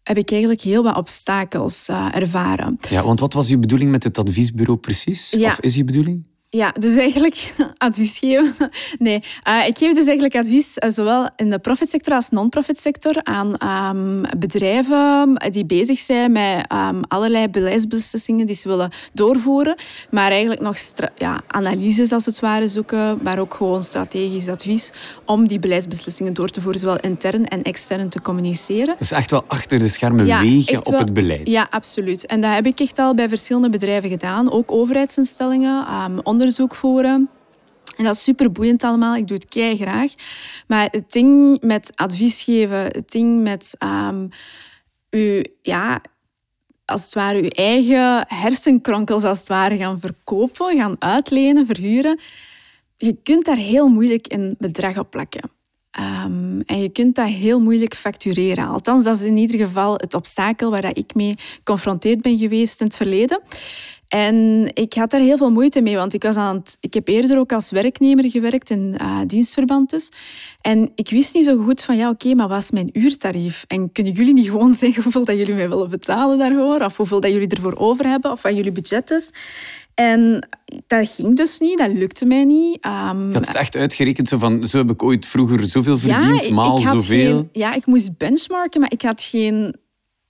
heb 0.03 0.19
ik 0.19 0.31
eigenlijk 0.31 0.61
heel 0.61 0.83
wat 0.83 0.97
obstakels 0.97 1.89
uh, 1.89 2.09
ervaren. 2.15 2.79
Ja, 2.89 3.05
want 3.05 3.21
wat 3.21 3.33
was 3.33 3.49
je 3.49 3.59
bedoeling 3.59 3.91
met 3.91 4.05
het 4.05 4.19
adviesbureau 4.19 4.79
precies? 4.79 5.31
Ja. 5.31 5.49
Of 5.49 5.61
is 5.61 5.75
je 5.75 5.85
bedoeling? 5.85 6.31
Ja, 6.55 6.73
dus 6.79 6.97
eigenlijk 6.97 7.55
advies 7.79 8.19
geven. 8.19 8.71
Nee, 8.99 9.23
uh, 9.49 9.67
ik 9.67 9.79
geef 9.79 9.95
dus 9.95 10.05
eigenlijk 10.05 10.37
advies 10.37 10.77
uh, 10.79 10.91
zowel 10.91 11.29
in 11.37 11.51
de 11.51 11.59
profitsector 11.59 12.15
als 12.15 12.31
non-profit 12.31 12.79
sector 12.79 13.15
aan 13.23 13.57
um, 13.97 14.23
bedrijven 14.39 15.35
die 15.51 15.65
bezig 15.65 15.99
zijn 15.99 16.33
met 16.33 16.73
um, 16.73 17.01
allerlei 17.09 17.49
beleidsbeslissingen 17.49 18.47
die 18.47 18.55
ze 18.55 18.69
willen 18.69 18.91
doorvoeren, 19.13 19.75
maar 20.11 20.31
eigenlijk 20.31 20.61
nog 20.61 20.77
ja, 21.17 21.43
analyses 21.47 22.13
als 22.13 22.27
het 22.27 22.41
ware 22.41 22.69
zoeken, 22.69 23.19
maar 23.23 23.39
ook 23.39 23.55
gewoon 23.55 23.83
strategisch 23.83 24.49
advies 24.49 24.93
om 25.25 25.49
die 25.49 25.59
beleidsbeslissingen 25.59 26.35
door 26.35 26.49
te 26.49 26.61
voeren, 26.61 26.81
zowel 26.81 27.01
intern 27.01 27.49
en 27.49 27.63
extern 27.63 28.09
te 28.09 28.21
communiceren. 28.21 28.95
Dus 28.99 29.11
echt 29.11 29.31
wel 29.31 29.45
achter 29.47 29.79
de 29.79 29.89
schermen 29.89 30.27
ja, 30.27 30.41
wegen 30.41 30.87
op 30.87 30.99
het 30.99 31.13
beleid. 31.13 31.49
Ja, 31.49 31.67
absoluut. 31.71 32.27
En 32.27 32.41
dat 32.41 32.55
heb 32.55 32.67
ik 32.67 32.81
echt 32.81 32.99
al 32.99 33.15
bij 33.15 33.29
verschillende 33.29 33.71
bedrijven 33.71 34.11
gedaan, 34.11 34.53
ook 34.53 34.73
overheidsinstellingen, 34.73 35.87
um, 35.93 36.21
onderzoek 36.43 36.75
voeren. 36.75 37.31
En 37.97 38.05
dat 38.05 38.15
is 38.15 38.23
super 38.23 38.53
boeiend 38.53 38.83
allemaal. 38.83 39.17
Ik 39.17 39.27
doe 39.27 39.37
het 39.37 39.49
kei 39.49 39.77
graag. 39.77 40.13
Maar 40.67 40.89
het 40.91 41.13
ding 41.13 41.61
met 41.61 41.93
advies 41.95 42.43
geven, 42.43 42.85
het 42.85 43.11
ding 43.11 43.43
met 43.43 43.77
um, 43.79 44.29
u, 45.11 45.45
ja, 45.63 46.01
als 46.85 47.05
het 47.05 47.15
ware 47.15 47.43
uw 47.43 47.49
eigen 47.49 48.25
hersenkronkels 48.29 49.25
als 49.25 49.39
het 49.39 49.49
ware 49.49 49.77
gaan 49.77 50.01
verkopen, 50.01 50.77
gaan 50.77 50.97
uitlenen, 50.99 51.67
verhuren. 51.67 52.19
Je 52.97 53.17
kunt 53.23 53.45
daar 53.45 53.57
heel 53.57 53.89
moeilijk 53.89 54.33
een 54.33 54.55
bedrag 54.59 54.99
op 54.99 55.11
plakken. 55.11 55.51
Um, 56.01 56.61
en 56.61 56.81
je 56.83 56.89
kunt 56.89 57.15
dat 57.15 57.29
heel 57.29 57.61
moeilijk 57.61 57.95
factureren. 57.95 58.69
Althans, 58.69 59.05
dat 59.05 59.17
is 59.17 59.23
in 59.23 59.37
ieder 59.37 59.59
geval 59.59 59.95
het 59.95 60.15
obstakel 60.15 60.71
waar 60.71 60.97
ik 60.97 61.15
mee 61.15 61.35
geconfronteerd 61.39 62.23
ben 62.23 62.39
geweest 62.39 62.81
in 62.81 62.87
het 62.87 62.97
verleden. 62.97 63.41
En 64.13 64.69
ik 64.73 64.95
had 64.95 65.11
daar 65.11 65.21
heel 65.21 65.37
veel 65.37 65.51
moeite 65.51 65.81
mee, 65.81 65.97
want 65.97 66.15
ik, 66.15 66.23
was 66.23 66.37
aan 66.37 66.57
het, 66.57 66.77
ik 66.81 66.95
heb 66.95 67.09
eerder 67.09 67.39
ook 67.39 67.53
als 67.53 67.71
werknemer 67.71 68.31
gewerkt 68.31 68.71
in 68.71 68.97
uh, 69.01 69.19
dienstverband 69.27 69.91
dus. 69.91 70.13
En 70.61 70.91
ik 70.95 71.11
wist 71.11 71.35
niet 71.35 71.45
zo 71.45 71.65
goed 71.65 71.83
van, 71.83 71.97
ja 71.97 72.11
oké, 72.11 72.35
maar 72.35 72.49
wat 72.49 72.63
is 72.63 72.71
mijn 72.71 72.91
uurtarief? 72.93 73.65
En 73.69 73.93
kunnen 73.93 74.13
jullie 74.13 74.33
niet 74.33 74.51
gewoon 74.51 74.73
zeggen 74.83 75.03
hoeveel 75.03 75.25
dat 75.25 75.37
jullie 75.37 75.55
mij 75.55 75.69
willen 75.69 75.91
betalen 75.91 76.39
daarvoor? 76.39 76.81
Of 76.81 76.97
hoeveel 76.97 77.21
dat 77.21 77.31
jullie 77.31 77.49
ervoor 77.49 77.77
over 77.77 78.07
hebben? 78.07 78.31
Of 78.31 78.43
wat 78.43 78.57
jullie 78.57 78.73
budget 78.73 79.11
is? 79.11 79.31
En 79.95 80.49
dat 80.87 81.09
ging 81.09 81.37
dus 81.37 81.59
niet, 81.59 81.79
dat 81.79 81.93
lukte 81.93 82.27
mij 82.27 82.45
niet. 82.45 82.85
Um, 82.87 83.29
je 83.29 83.35
had 83.35 83.47
het 83.47 83.57
echt 83.57 83.77
uitgerekend, 83.77 84.29
zo 84.29 84.39
van, 84.39 84.69
zo 84.69 84.79
heb 84.79 84.91
ik 84.91 85.03
ooit 85.03 85.27
vroeger 85.27 85.69
zoveel 85.69 85.99
verdiend, 85.99 86.45
ja, 86.45 86.55
maal 86.55 86.79
zoveel? 86.79 87.37
Geen, 87.37 87.49
ja, 87.53 87.75
ik 87.75 87.87
moest 87.87 88.17
benchmarken, 88.17 88.81
maar 88.81 88.93
ik 88.93 89.03
had 89.03 89.23
geen 89.23 89.77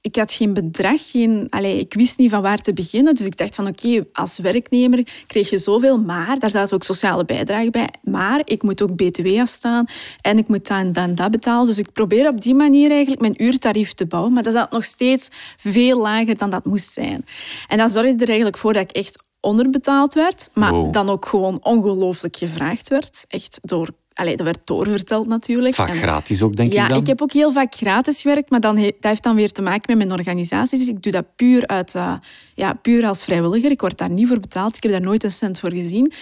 ik 0.03 0.17
had 0.17 0.33
geen 0.33 0.53
bedrag, 0.53 1.11
geen, 1.11 1.47
allez, 1.51 1.79
ik 1.81 1.95
wist 1.95 2.19
niet 2.19 2.31
van 2.31 2.43
waar 2.43 2.59
te 2.59 2.73
beginnen. 2.73 3.15
Dus 3.15 3.27
ik 3.27 3.37
dacht 3.37 3.55
van 3.55 3.67
oké, 3.67 4.05
als 4.13 4.39
werknemer 4.39 5.07
kreeg 5.27 5.51
je 5.51 5.59
zoveel, 5.59 5.99
maar 5.99 6.39
daar 6.39 6.51
zaten 6.51 6.75
ook 6.75 6.83
sociale 6.83 7.25
bijdrage 7.25 7.71
bij. 7.71 7.89
Maar 8.03 8.41
ik 8.45 8.63
moet 8.63 8.83
ook 8.83 8.97
btw 8.97 9.39
afstaan 9.41 9.85
en 10.21 10.39
ik 10.39 10.49
moet 10.49 10.67
dan, 10.67 10.93
dan 10.93 11.15
dat 11.15 11.31
betalen. 11.31 11.67
Dus 11.67 11.79
ik 11.79 11.93
probeer 11.93 12.29
op 12.29 12.43
die 12.43 12.55
manier 12.55 12.91
eigenlijk 12.91 13.21
mijn 13.21 13.43
uurtarief 13.43 13.93
te 13.93 14.07
bouwen. 14.07 14.33
Maar 14.33 14.43
dat 14.43 14.53
zat 14.53 14.71
nog 14.71 14.85
steeds 14.85 15.29
veel 15.57 15.99
lager 15.99 16.39
dan 16.39 16.51
dat 16.51 16.65
moest 16.65 16.93
zijn. 16.93 17.25
En 17.69 17.79
dat 17.79 17.91
zorgde 17.91 18.23
er 18.23 18.29
eigenlijk 18.29 18.59
voor 18.59 18.73
dat 18.73 18.83
ik 18.83 18.91
echt 18.91 19.25
onderbetaald 19.41 20.15
werd, 20.15 20.49
maar 20.55 20.91
dan 20.91 21.11
ook 21.11 21.27
gewoon 21.27 21.59
ongelooflijk 21.63 22.37
gevraagd 22.37 22.89
werd. 22.89 23.25
Echt 23.29 23.59
door 23.63 23.89
Allee, 24.15 24.37
dat 24.37 24.45
werd 24.45 24.61
doorverteld 24.65 25.27
natuurlijk. 25.27 25.75
Vaak 25.75 25.97
gratis 25.97 26.43
ook, 26.43 26.57
denk 26.57 26.73
ik 26.73 26.79
dan? 26.79 26.89
Ja, 26.89 26.95
ik 26.95 27.07
heb 27.07 27.23
ook 27.23 27.33
heel 27.33 27.53
vaak 27.53 27.75
gratis 27.75 28.21
gewerkt, 28.21 28.51
maar 28.51 28.61
dan 28.61 28.77
dat 28.77 28.95
heeft 29.01 29.23
dan 29.23 29.35
weer 29.35 29.53
te 29.53 29.63
maken 29.63 29.97
met 29.97 30.07
mijn 30.07 30.19
organisaties. 30.19 30.89
Ik 30.89 31.03
doe 31.03 31.13
dat 31.13 31.37
puur, 31.37 31.67
uit, 31.67 31.95
uh, 31.95 32.15
ja, 32.55 32.73
puur 32.73 33.07
als 33.07 33.25
vrijwilliger. 33.25 33.71
Ik 33.71 33.81
word 33.81 33.99
daar 33.99 34.11
niet 34.11 34.29
voor 34.29 34.41
betaald. 34.41 34.77
Ik 34.77 34.83
heb 34.83 34.93
daar 34.93 35.01
nooit 35.01 35.25
een 35.25 35.31
cent 35.31 35.61
voor 35.61 35.73
gezien. 35.73 36.13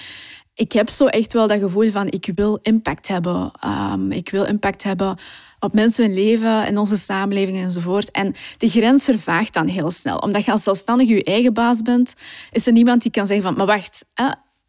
Ik 0.54 0.72
heb 0.72 0.88
zo 0.88 1.06
echt 1.06 1.32
wel 1.32 1.46
dat 1.46 1.58
gevoel 1.58 1.90
van, 1.90 2.06
ik 2.06 2.30
wil 2.34 2.58
impact 2.62 3.08
hebben. 3.08 3.50
Um, 3.92 4.12
ik 4.12 4.30
wil 4.30 4.44
impact 4.44 4.82
hebben 4.82 5.18
op 5.60 5.72
mensen 5.74 6.04
hun 6.04 6.14
leven 6.14 6.66
en 6.66 6.78
onze 6.78 6.96
samenleving 6.96 7.56
enzovoort. 7.56 8.10
En 8.10 8.34
de 8.58 8.68
grens 8.68 9.04
vervaagt 9.04 9.54
dan 9.54 9.66
heel 9.66 9.90
snel. 9.90 10.18
Omdat 10.18 10.44
je 10.44 10.50
als 10.50 10.62
zelfstandig 10.62 11.08
je 11.08 11.24
eigen 11.24 11.52
baas 11.52 11.82
bent, 11.82 12.14
is 12.50 12.66
er 12.66 12.72
niemand 12.72 13.02
die 13.02 13.10
kan 13.10 13.26
zeggen 13.26 13.46
van, 13.46 13.56
maar 13.56 13.66
wacht, 13.66 14.04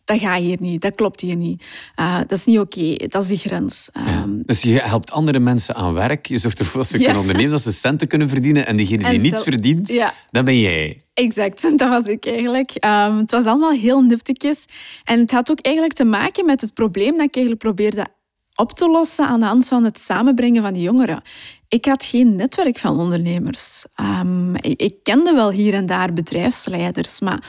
dat 0.06 0.20
gaat 0.20 0.40
hier 0.40 0.58
niet, 0.60 0.82
dat 0.82 0.96
klopt 0.96 1.22
hier 1.22 1.36
niet. 1.36 1.64
Uh, 2.00 2.18
dat 2.18 2.32
is 2.32 2.46
niet 2.46 2.60
oké, 2.60 2.96
dat 3.08 3.22
is 3.22 3.28
die 3.28 3.38
grens. 3.38 3.90
Um, 3.98 4.42
dus 4.46 4.62
je 4.62 4.80
helpt 4.80 5.12
andere 5.12 5.40
mensen 5.40 5.76
aan 5.76 5.94
werk, 5.94 6.26
je 6.26 6.38
zorgt 6.38 6.60
ervoor 6.60 6.82
dat 6.82 6.90
ze 6.90 6.98
kunnen 6.98 7.20
ondernemen, 7.20 7.52
dat 7.52 7.62
ze 7.62 7.72
centen 7.72 8.08
kunnen 8.08 8.30
verdienen 8.30 8.66
en 8.66 8.78
diegene 8.78 9.10
die 9.10 9.20
niets 9.20 9.44
verdient, 9.44 9.94
ja. 9.94 10.14
dat 10.32 10.46
ben 10.46 10.60
jij. 10.60 11.02
Exact, 11.14 11.62
dat 11.80 11.90
was 11.90 12.06
ik 12.06 12.26
eigenlijk. 12.26 12.72
Um, 12.86 13.18
het 13.18 13.32
was 13.32 13.46
allemaal 13.46 13.72
heel 13.72 14.02
niftigjes. 14.02 14.66
En 15.04 15.20
het 15.20 15.32
had 15.32 15.52
ook 15.52 15.60
eigenlijk 15.60 15.96
te 15.96 16.06
maken 16.06 16.46
met 16.46 16.62
het 16.62 16.74
probleem 16.74 17.12
dat 17.18 17.26
ik 17.26 17.36
eigenlijk 17.36 17.64
probeerde 17.64 18.08
op 18.56 18.72
te 18.72 18.90
lossen 18.90 19.28
aan 19.28 19.40
de 19.40 19.46
hand 19.46 19.68
van 19.68 19.84
het 19.84 20.00
samenbrengen 20.00 20.62
van 20.62 20.74
die 20.74 20.82
jongeren. 20.82 21.22
Ik 21.68 21.86
had 21.86 22.06
geen 22.06 22.36
netwerk 22.36 22.78
van 22.78 23.00
ondernemers. 23.00 23.86
Um, 24.00 24.56
ik, 24.56 24.82
ik 24.82 24.96
kende 25.04 25.34
wel 25.34 25.52
hier 25.52 25.74
en 25.74 25.86
daar 25.86 26.14
bedrijfsleiders, 26.14 27.20
maar 27.20 27.44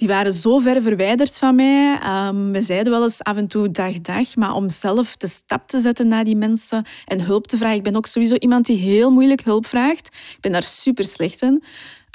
die 0.00 0.08
waren 0.08 0.32
zo 0.32 0.58
ver 0.58 0.82
verwijderd 0.82 1.38
van 1.38 1.54
mij. 1.54 1.98
Um, 2.28 2.52
we 2.52 2.60
zeiden 2.60 2.92
wel 2.92 3.02
eens 3.02 3.22
af 3.22 3.36
en 3.36 3.46
toe 3.46 3.70
dag, 3.70 4.00
dag. 4.00 4.36
Maar 4.36 4.54
om 4.54 4.70
zelf 4.70 5.16
de 5.16 5.26
stap 5.26 5.68
te 5.68 5.80
zetten 5.80 6.08
naar 6.08 6.24
die 6.24 6.36
mensen 6.36 6.84
en 7.06 7.20
hulp 7.20 7.46
te 7.46 7.56
vragen. 7.56 7.76
Ik 7.76 7.82
ben 7.82 7.96
ook 7.96 8.06
sowieso 8.06 8.34
iemand 8.34 8.66
die 8.66 8.76
heel 8.76 9.10
moeilijk 9.10 9.44
hulp 9.44 9.66
vraagt. 9.66 10.06
Ik 10.06 10.40
ben 10.40 10.52
daar 10.52 10.62
super 10.62 11.06
slecht 11.06 11.42
in. 11.42 11.62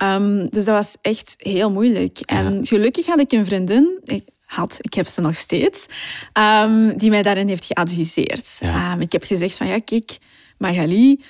Um, 0.03 0.49
dus 0.49 0.65
dat 0.65 0.75
was 0.75 0.97
echt 1.01 1.35
heel 1.37 1.71
moeilijk. 1.71 2.19
En 2.19 2.65
gelukkig 2.65 3.05
had 3.05 3.19
ik 3.19 3.31
een 3.31 3.45
vriendin. 3.45 3.99
Ik 4.03 4.23
had, 4.45 4.77
ik 4.81 4.93
heb 4.93 5.07
ze 5.07 5.21
nog 5.21 5.35
steeds. 5.35 5.85
Um, 6.33 6.97
die 6.97 7.09
mij 7.09 7.21
daarin 7.21 7.47
heeft 7.47 7.65
geadviseerd. 7.65 8.59
ik 8.99 9.11
heb 9.11 9.23
gezegd 9.23 9.57
van 9.57 9.67
ja, 9.67 9.77
kijk, 9.77 10.17
Magali... 10.57 11.21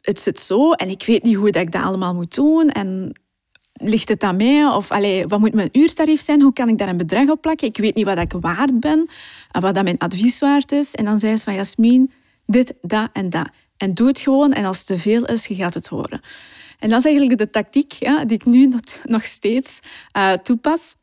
het 0.00 0.20
zit 0.20 0.40
zo 0.40 0.72
en 0.72 0.88
ik 0.88 1.02
weet 1.06 1.22
niet 1.22 1.36
hoe 1.36 1.50
dat 1.50 1.62
ik 1.62 1.72
dat 1.72 1.82
allemaal 1.82 2.14
moet 2.14 2.34
doen. 2.34 2.70
En 2.70 3.12
ligt 3.78 4.08
het 4.08 4.22
aan 4.22 4.36
mij? 4.36 4.66
Of 4.66 4.88
wat 5.26 5.38
moet 5.38 5.54
mijn 5.54 5.68
uurtarief 5.72 6.20
zijn? 6.20 6.42
Hoe 6.42 6.52
kan 6.52 6.68
ik 6.68 6.78
daar 6.78 6.88
een 6.88 6.96
bedrag 6.96 7.28
op 7.28 7.40
plakken? 7.40 7.68
Ik 7.68 7.76
weet 7.76 7.94
niet 7.94 8.04
wat 8.04 8.18
ik 8.18 8.32
waard 8.40 8.80
ben, 8.80 9.08
wat 9.60 9.74
dat 9.74 9.84
mijn 9.84 9.98
advies 9.98 10.38
waard 10.38 10.72
is. 10.72 10.94
En 10.94 11.04
dan 11.04 11.18
zei 11.18 11.36
ze 11.36 11.44
van 11.44 11.54
Jasmin, 11.54 12.12
dit, 12.46 12.74
dat 12.82 13.08
en 13.12 13.30
dat. 13.30 13.48
En 13.76 13.94
doe 13.94 14.06
het 14.06 14.20
gewoon 14.20 14.52
en 14.52 14.64
als 14.64 14.78
het 14.78 14.86
te 14.86 14.98
veel 14.98 15.24
is, 15.24 15.46
je 15.46 15.54
gaat 15.54 15.74
het 15.74 15.86
horen. 15.86 16.20
En 16.78 16.88
dat 16.88 16.98
is 16.98 17.04
eigenlijk 17.04 17.38
de 17.38 17.50
tactiek 17.50 17.92
ja, 17.92 18.24
die 18.24 18.36
ik 18.36 18.44
nu 18.44 18.72
nog 19.04 19.24
steeds 19.24 19.80
uh, 20.16 20.32
toepas 20.32 20.96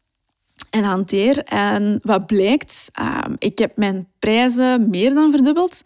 en 0.69 0.83
hanteer. 0.83 1.43
En 1.43 1.99
wat 2.03 2.25
blijkt, 2.25 2.89
uh, 2.99 3.19
ik 3.37 3.57
heb 3.57 3.77
mijn 3.77 4.07
prijzen 4.19 4.89
meer 4.89 5.13
dan 5.13 5.31
verdubbeld. 5.31 5.81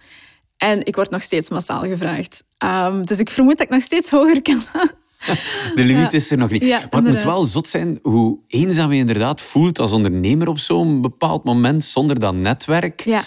En 0.57 0.85
ik 0.85 0.95
word 0.95 1.09
nog 1.09 1.21
steeds 1.21 1.49
massaal 1.49 1.81
gevraagd. 1.83 2.43
Um, 2.63 3.05
dus 3.05 3.19
ik 3.19 3.29
vermoed 3.29 3.57
dat 3.57 3.65
ik 3.65 3.73
nog 3.73 3.81
steeds 3.81 4.09
hoger 4.09 4.41
kan. 4.41 4.61
De 5.75 5.83
limiet 5.83 6.13
is 6.13 6.31
er 6.31 6.37
nog 6.37 6.49
niet. 6.49 6.69
maar 6.69 6.87
het 6.91 7.03
moet 7.03 7.23
wel 7.23 7.43
zot 7.43 7.67
zijn 7.67 7.99
hoe 8.01 8.39
eenzaam 8.47 8.91
je 8.91 8.99
inderdaad 8.99 9.41
voelt 9.41 9.79
als 9.79 9.91
ondernemer 9.91 10.47
op 10.47 10.59
zo'n 10.59 11.01
bepaald 11.01 11.43
moment 11.43 11.83
zonder 11.83 12.19
dat 12.19 12.33
netwerk. 12.33 13.01
Ja. 13.05 13.23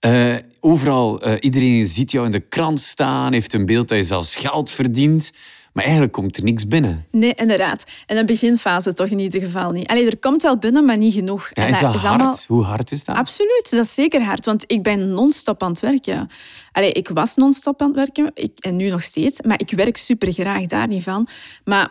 Uh, 0.00 0.34
overal, 0.60 1.28
uh, 1.28 1.34
iedereen 1.40 1.86
ziet 1.86 2.10
jou 2.10 2.26
in 2.26 2.32
de 2.32 2.40
krant 2.40 2.80
staan, 2.80 3.32
heeft 3.32 3.52
een 3.54 3.66
beeld 3.66 3.88
dat 3.88 3.98
je 3.98 4.04
zelfs 4.04 4.36
geld 4.36 4.70
verdient. 4.70 5.32
Maar 5.76 5.84
eigenlijk 5.84 6.14
komt 6.14 6.36
er 6.36 6.42
niks 6.42 6.66
binnen. 6.66 7.06
Nee, 7.10 7.34
inderdaad. 7.34 7.84
En 8.06 8.16
een 8.16 8.26
beginfase 8.26 8.92
toch 8.92 9.06
in 9.06 9.18
ieder 9.18 9.40
geval 9.40 9.70
niet. 9.70 9.86
Allee, 9.86 10.06
er 10.06 10.18
komt 10.18 10.42
wel 10.42 10.58
binnen, 10.58 10.84
maar 10.84 10.96
niet 10.96 11.14
genoeg. 11.14 11.50
Ja, 11.52 11.66
is 11.66 11.80
dat, 11.80 11.94
is 11.94 12.00
hard? 12.00 12.20
Allemaal... 12.20 12.38
Hoe 12.46 12.64
hard 12.64 12.90
is 12.90 13.04
dat? 13.04 13.16
Absoluut, 13.16 13.70
dat 13.70 13.84
is 13.84 13.94
zeker 13.94 14.22
hard. 14.22 14.44
Want 14.44 14.64
ik 14.66 14.82
ben 14.82 15.10
non-stop 15.10 15.62
aan 15.62 15.70
het 15.70 15.80
werken. 15.80 16.28
Allee, 16.72 16.92
ik 16.92 17.08
was 17.08 17.34
non-stop 17.34 17.82
aan 17.82 17.86
het 17.88 17.96
werken 17.96 18.30
ik, 18.34 18.50
en 18.58 18.76
nu 18.76 18.88
nog 18.88 19.02
steeds. 19.02 19.40
Maar 19.40 19.60
ik 19.60 19.70
werk 19.70 19.96
super 19.96 20.32
graag, 20.32 20.66
daar 20.66 20.88
niet 20.88 21.02
van. 21.02 21.28
Maar 21.64 21.90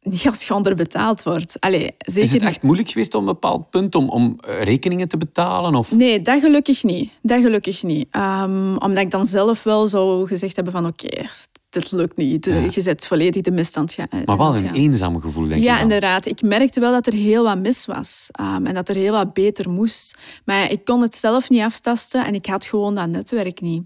niet 0.00 0.26
als 0.26 0.46
je 0.46 0.54
onderbetaald 0.54 1.22
wordt. 1.22 1.56
Allee, 1.60 1.94
zeker 1.98 2.22
is 2.22 2.32
het 2.32 2.42
echt 2.42 2.62
moeilijk 2.62 2.88
geweest 2.88 3.14
op 3.14 3.20
een 3.20 3.26
bepaald 3.26 3.70
punt 3.70 3.94
om, 3.94 4.08
om 4.08 4.38
rekeningen 4.40 5.08
te 5.08 5.16
betalen? 5.16 5.74
Of? 5.74 5.92
Nee, 5.92 6.22
dat 6.22 6.40
gelukkig 6.40 6.82
niet. 6.82 7.12
Dat 7.22 7.42
gelukkig 7.42 7.82
niet. 7.82 8.16
Um, 8.16 8.76
omdat 8.76 9.04
ik 9.04 9.10
dan 9.10 9.26
zelf 9.26 9.62
wel 9.62 9.86
zou 9.86 10.26
gezegd 10.26 10.54
hebben 10.54 10.72
van 10.72 10.86
oké, 10.86 11.06
okay, 11.06 11.28
dit 11.70 11.92
lukt 11.92 12.16
niet. 12.16 12.44
Je 12.44 12.80
zet 12.80 13.06
volledig 13.06 13.42
de 13.42 13.50
misstand 13.50 13.92
gaan. 13.92 14.22
Maar 14.24 14.36
wel 14.36 14.56
een 14.56 14.72
eenzaam 14.72 15.20
gevoel, 15.20 15.46
denk 15.46 15.60
ik. 15.60 15.66
Ja, 15.66 15.80
inderdaad. 15.80 16.26
Ik 16.26 16.42
merkte 16.42 16.80
wel 16.80 16.92
dat 16.92 17.06
er 17.06 17.12
heel 17.12 17.44
wat 17.44 17.58
mis 17.58 17.86
was. 17.86 18.28
Um, 18.40 18.66
en 18.66 18.74
dat 18.74 18.88
er 18.88 18.94
heel 18.94 19.12
wat 19.12 19.32
beter 19.32 19.70
moest. 19.70 20.18
Maar 20.44 20.70
ik 20.70 20.84
kon 20.84 21.00
het 21.02 21.16
zelf 21.16 21.48
niet 21.50 21.62
aftasten 21.62 22.26
en 22.26 22.34
ik 22.34 22.46
had 22.46 22.64
gewoon 22.64 22.94
dat 22.94 23.08
netwerk 23.08 23.60
niet. 23.60 23.82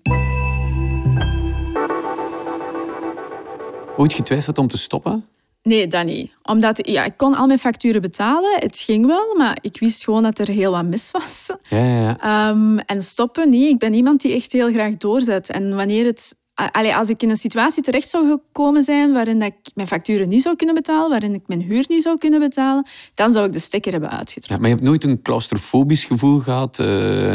Ooit 3.97 4.13
getwijfeld 4.13 4.59
om 4.59 4.69
te 4.69 4.79
stoppen? 4.79 5.25
Nee, 5.65 5.87
dat 5.87 6.05
niet. 6.05 6.33
Omdat 6.43 6.87
ja, 6.89 7.05
ik 7.05 7.17
kon 7.17 7.35
al 7.35 7.47
mijn 7.47 7.59
facturen 7.59 8.01
betalen. 8.01 8.57
Het 8.59 8.79
ging 8.79 9.07
wel, 9.07 9.35
maar 9.37 9.59
ik 9.61 9.81
wist 9.81 10.05
gewoon 10.05 10.23
dat 10.23 10.39
er 10.39 10.49
heel 10.49 10.71
wat 10.71 10.85
mis 10.85 11.11
was. 11.11 11.51
Ja, 11.69 12.17
ja. 12.19 12.49
Um, 12.49 12.79
en 12.79 13.03
stoppen, 13.03 13.51
niet. 13.51 13.71
Ik 13.71 13.79
ben 13.79 13.95
iemand 13.95 14.21
die 14.21 14.35
echt 14.35 14.53
heel 14.53 14.73
graag 14.73 14.97
doorzet. 14.97 15.51
En 15.51 15.77
wanneer 15.77 16.05
het... 16.05 16.37
Allee, 16.55 16.97
als 16.97 17.09
ik 17.09 17.23
in 17.23 17.31
een 17.31 17.37
situatie 17.37 17.83
terecht 17.83 18.09
zou 18.09 18.29
gekomen 18.29 18.83
zijn 18.83 19.13
waarin 19.13 19.43
ik 19.43 19.55
mijn 19.75 19.89
facturen 19.89 20.29
niet 20.29 20.43
zou 20.43 20.57
kunnen 20.57 20.75
betalen, 20.75 21.11
waarin 21.11 21.35
ik 21.35 21.43
mijn 21.47 21.61
huur 21.61 21.85
niet 21.89 22.03
zou 22.03 22.19
kunnen 22.19 22.41
betalen, 22.41 22.87
dan 23.15 23.33
zou 23.33 23.47
ik 23.47 23.53
de 23.53 23.59
stekker 23.59 23.93
hebben 23.93 24.11
uitgetrokken. 24.11 24.55
Ja, 24.55 24.61
maar 24.61 24.69
je 24.69 24.75
hebt 24.75 24.87
nooit 24.89 25.05
een 25.05 25.23
claustrofobisch 25.23 26.05
gevoel 26.05 26.41
gehad? 26.41 26.79
Uh, 26.79 27.35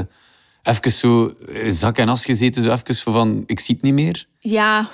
even 0.64 0.92
zo 0.92 1.34
zak 1.70 1.98
en 1.98 2.10
as 2.10 2.26
gezeten, 2.26 2.64
zo 2.64 2.72
even 2.72 3.14
van, 3.14 3.44
ik 3.46 3.60
zie 3.60 3.76
het 3.76 3.84
niet 3.84 3.94
meer? 3.94 4.28
Ja, 4.40 4.90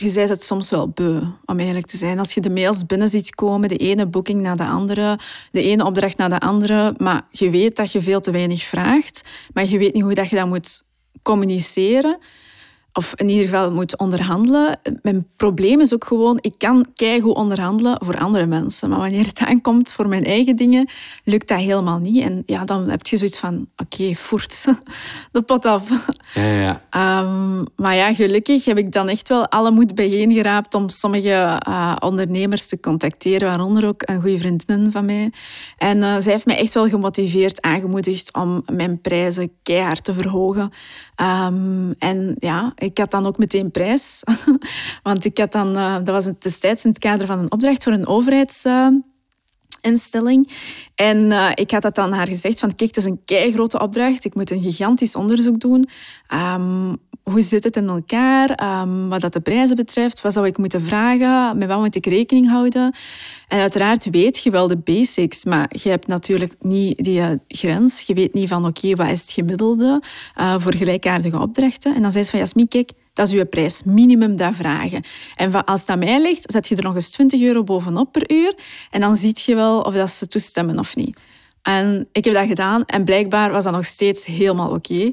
je 0.00 0.08
zei 0.08 0.28
het 0.28 0.42
soms 0.42 0.70
wel 0.70 0.88
beu, 0.88 1.20
om 1.44 1.58
eerlijk 1.58 1.86
te 1.86 1.96
zijn. 1.96 2.18
Als 2.18 2.34
je 2.34 2.40
de 2.40 2.50
mails 2.50 2.86
binnen 2.86 3.08
ziet 3.08 3.34
komen, 3.34 3.68
de 3.68 3.76
ene 3.76 4.06
boeking 4.06 4.40
na 4.42 4.54
de 4.54 4.64
andere, 4.64 5.18
de 5.50 5.62
ene 5.62 5.84
opdracht 5.84 6.16
na 6.16 6.28
de 6.28 6.40
andere, 6.40 6.94
maar 6.98 7.26
je 7.30 7.50
weet 7.50 7.76
dat 7.76 7.92
je 7.92 8.00
veel 8.00 8.20
te 8.20 8.30
weinig 8.30 8.62
vraagt, 8.62 9.28
maar 9.52 9.66
je 9.66 9.78
weet 9.78 9.94
niet 9.94 10.02
hoe 10.02 10.14
dat 10.14 10.28
je 10.28 10.36
dat 10.36 10.46
moet 10.46 10.84
communiceren 11.22 12.18
of 12.96 13.12
in 13.14 13.28
ieder 13.28 13.44
geval 13.44 13.72
moet 13.72 13.98
onderhandelen. 13.98 14.78
Mijn 15.02 15.26
probleem 15.36 15.80
is 15.80 15.94
ook 15.94 16.04
gewoon, 16.04 16.38
ik 16.40 16.54
kan 16.58 16.86
keigoed 16.94 17.34
onderhandelen 17.34 17.98
voor 18.04 18.18
andere 18.18 18.46
mensen. 18.46 18.88
Maar 18.88 18.98
wanneer 18.98 19.26
het 19.26 19.40
aankomt 19.40 19.92
voor 19.92 20.08
mijn 20.08 20.24
eigen 20.24 20.56
dingen, 20.56 20.88
lukt 21.24 21.48
dat 21.48 21.58
helemaal 21.58 21.98
niet. 21.98 22.22
En 22.22 22.42
ja, 22.46 22.64
dan 22.64 22.88
heb 22.88 23.06
je 23.06 23.16
zoiets 23.16 23.38
van, 23.38 23.66
oké, 23.76 24.02
okay, 24.02 24.14
voert 24.14 24.64
de 25.32 25.42
pot 25.42 25.64
af. 25.64 25.90
Ja, 26.34 26.80
ja. 26.90 27.20
Um, 27.20 27.64
maar 27.76 27.94
ja, 27.94 28.14
gelukkig 28.14 28.64
heb 28.64 28.78
ik 28.78 28.92
dan 28.92 29.08
echt 29.08 29.28
wel 29.28 29.48
alle 29.48 29.70
moed 29.70 29.94
bijeengeraapt 29.94 30.74
om 30.74 30.88
sommige 30.88 31.62
uh, 31.68 31.96
ondernemers 31.98 32.66
te 32.66 32.80
contacteren, 32.80 33.48
waaronder 33.48 33.86
ook 33.86 34.02
een 34.04 34.20
goede 34.20 34.38
vriendin 34.38 34.92
van 34.92 35.04
mij. 35.04 35.32
En 35.78 35.98
uh, 35.98 36.16
zij 36.18 36.32
heeft 36.32 36.46
mij 36.46 36.58
echt 36.58 36.74
wel 36.74 36.88
gemotiveerd, 36.88 37.62
aangemoedigd 37.62 38.34
om 38.34 38.62
mijn 38.72 39.00
prijzen 39.00 39.50
keihard 39.62 40.04
te 40.04 40.14
verhogen. 40.14 40.70
Um, 41.20 41.94
en 41.98 42.36
ja, 42.38 42.72
ik 42.86 42.98
had 42.98 43.10
dan 43.10 43.26
ook 43.26 43.38
meteen 43.38 43.70
prijs. 43.70 44.22
Want 45.02 45.24
ik 45.24 45.38
had 45.38 45.52
dan, 45.52 45.76
uh, 45.76 45.94
dat 45.94 46.08
was 46.08 46.28
destijds 46.38 46.84
in 46.84 46.90
het 46.90 46.98
kader 46.98 47.26
van 47.26 47.38
een 47.38 47.52
opdracht 47.52 47.82
voor 47.82 47.92
een 47.92 48.06
overheidsinstelling. 49.86 50.48
en 50.94 51.16
uh, 51.16 51.50
ik 51.54 51.70
had 51.70 51.82
dat 51.82 51.94
dan 51.94 52.12
haar 52.12 52.28
gezegd 52.28 52.58
van 52.58 52.74
kijk, 52.74 52.94
het 52.94 52.96
is 52.96 53.04
een 53.04 53.20
kei 53.24 53.52
grote 53.52 53.80
opdracht. 53.80 54.24
Ik 54.24 54.34
moet 54.34 54.50
een 54.50 54.62
gigantisch 54.62 55.16
onderzoek 55.16 55.60
doen. 55.60 55.84
Um, 56.34 56.96
hoe 57.22 57.42
zit 57.42 57.64
het 57.64 57.76
in 57.76 57.88
elkaar? 57.88 58.80
Um, 58.82 59.08
wat 59.08 59.20
dat 59.20 59.32
de 59.32 59.40
prijzen 59.40 59.76
betreft, 59.76 60.20
wat 60.20 60.32
zou 60.32 60.46
ik 60.46 60.58
moeten 60.58 60.84
vragen? 60.84 61.58
Met 61.58 61.68
wat 61.68 61.78
moet 61.78 61.94
ik 61.94 62.06
rekening 62.06 62.48
houden? 62.48 62.94
En 63.48 63.60
uiteraard 63.60 64.10
weet 64.10 64.42
je 64.42 64.50
wel 64.50 64.68
de 64.68 64.76
basics, 64.76 65.44
maar 65.44 65.70
je 65.82 65.88
hebt 65.88 66.06
natuurlijk 66.06 66.54
niet 66.60 67.04
die 67.04 67.20
uh, 67.20 67.28
grens. 67.48 68.00
Je 68.00 68.14
weet 68.14 68.34
niet 68.34 68.48
van 68.48 68.66
oké, 68.66 68.94
wat 68.94 69.08
is 69.08 69.20
het 69.20 69.30
gemiddelde 69.30 70.02
uh, 70.36 70.54
voor 70.58 70.74
gelijkaardige 70.74 71.38
opdrachten? 71.38 71.94
En 71.94 72.02
dan 72.02 72.12
zei 72.12 72.24
ze 72.24 72.30
van 72.30 72.38
Jasmin, 72.38 72.68
kijk, 72.68 72.90
dat 73.16 73.26
is 73.26 73.32
uw 73.32 73.46
prijs. 73.46 73.82
Minimum 73.82 74.36
dat 74.36 74.54
vragen. 74.54 75.02
En 75.36 75.64
als 75.64 75.80
het 75.80 75.90
aan 75.90 75.98
mij 75.98 76.22
ligt, 76.22 76.52
zet 76.52 76.68
je 76.68 76.76
er 76.76 76.82
nog 76.82 76.94
eens 76.94 77.10
20 77.10 77.40
euro 77.40 77.62
bovenop 77.62 78.12
per 78.12 78.30
uur. 78.30 78.54
En 78.90 79.00
dan 79.00 79.16
zie 79.16 79.36
je 79.44 79.54
wel 79.54 79.80
of 79.80 79.94
dat 79.94 80.10
ze 80.10 80.26
toestemmen 80.26 80.78
of 80.78 80.96
niet. 80.96 81.18
En 81.62 82.08
ik 82.12 82.24
heb 82.24 82.34
dat 82.34 82.46
gedaan 82.46 82.84
en 82.84 83.04
blijkbaar 83.04 83.50
was 83.50 83.64
dat 83.64 83.72
nog 83.72 83.86
steeds 83.86 84.26
helemaal 84.26 84.70
oké. 84.70 85.12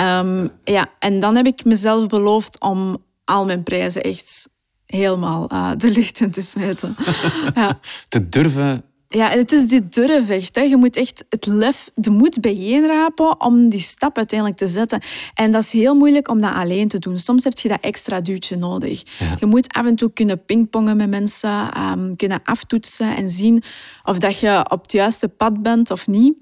Um, 0.00 0.50
ja, 0.64 0.90
en 0.98 1.20
dan 1.20 1.36
heb 1.36 1.46
ik 1.46 1.64
mezelf 1.64 2.06
beloofd 2.06 2.60
om 2.60 3.04
al 3.24 3.44
mijn 3.44 3.62
prijzen 3.62 4.02
echt 4.02 4.48
helemaal 4.84 5.52
uh, 5.52 5.70
de 5.76 5.90
lucht 5.90 6.20
in 6.20 6.30
te 6.30 6.42
smijten. 6.42 6.96
ja. 7.54 7.78
Te 8.08 8.28
durven 8.28 8.84
Ja, 9.10 9.28
het 9.30 9.52
is 9.52 9.68
die 9.68 9.88
durf 9.88 10.28
echt. 10.28 10.54
Hè. 10.54 10.60
Je 10.62 10.76
moet 10.76 10.96
echt 10.96 11.24
het 11.28 11.46
lef, 11.46 11.90
de 11.94 12.10
moed 12.10 12.40
bijeenrapen 12.40 13.40
om 13.40 13.68
die 13.68 13.80
stap 13.80 14.16
uiteindelijk 14.16 14.58
te 14.58 14.66
zetten. 14.66 15.00
En 15.34 15.52
dat 15.52 15.62
is 15.62 15.72
heel 15.72 15.94
moeilijk 15.94 16.28
om 16.28 16.40
dat 16.40 16.54
alleen 16.54 16.88
te 16.88 16.98
doen. 16.98 17.18
Soms 17.18 17.44
heb 17.44 17.58
je 17.58 17.68
dat 17.68 17.80
extra 17.80 18.20
duwtje 18.20 18.56
nodig. 18.56 19.02
Je 19.40 19.46
moet 19.46 19.72
af 19.72 19.86
en 19.86 19.94
toe 19.94 20.12
kunnen 20.12 20.44
pingpongen 20.44 20.96
met 20.96 21.08
mensen, 21.08 21.82
um, 21.82 22.16
kunnen 22.16 22.40
aftoetsen 22.44 23.16
en 23.16 23.30
zien 23.30 23.62
of 24.04 24.18
dat 24.18 24.38
je 24.38 24.66
op 24.70 24.82
het 24.82 24.92
juiste 24.92 25.28
pad 25.28 25.62
bent 25.62 25.90
of 25.90 26.06
niet. 26.06 26.34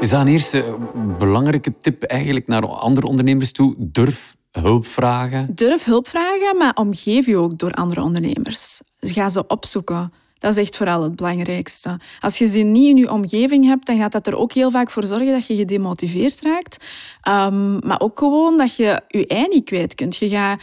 Is 0.00 0.10
dat 0.10 0.20
een 0.20 0.28
eerste 0.28 0.76
belangrijke 1.18 1.78
tip 1.80 2.02
eigenlijk 2.02 2.46
naar 2.46 2.66
andere 2.66 3.06
ondernemers 3.06 3.52
toe? 3.52 3.74
Durf 3.78 4.36
hulp 4.60 4.86
vragen? 4.86 5.54
Durf 5.54 5.84
hulp 5.84 6.08
vragen, 6.08 6.56
maar 6.58 6.74
omgeef 6.74 7.26
je 7.26 7.36
ook 7.36 7.58
door 7.58 7.72
andere 7.72 8.02
ondernemers. 8.02 8.80
Ga 9.00 9.28
ze 9.28 9.46
opzoeken. 9.46 10.12
Dat 10.38 10.50
is 10.50 10.56
echt 10.56 10.76
vooral 10.76 11.02
het 11.02 11.16
belangrijkste. 11.16 12.00
Als 12.20 12.38
je 12.38 12.46
ze 12.46 12.58
niet 12.58 12.88
in 12.88 12.96
je 12.96 13.12
omgeving 13.12 13.64
hebt, 13.64 13.86
dan 13.86 13.96
gaat 13.96 14.12
dat 14.12 14.26
er 14.26 14.36
ook 14.36 14.52
heel 14.52 14.70
vaak 14.70 14.90
voor 14.90 15.06
zorgen 15.06 15.32
dat 15.32 15.46
je 15.46 15.56
gedemotiveerd 15.56 16.40
raakt. 16.40 16.84
Um, 17.28 17.78
maar 17.86 18.00
ook 18.00 18.18
gewoon 18.18 18.56
dat 18.56 18.76
je 18.76 19.00
je 19.08 19.26
ei 19.26 19.46
niet 19.48 19.64
kwijt 19.64 19.94
kunt. 19.94 20.16
Je 20.16 20.28
gaat 20.28 20.62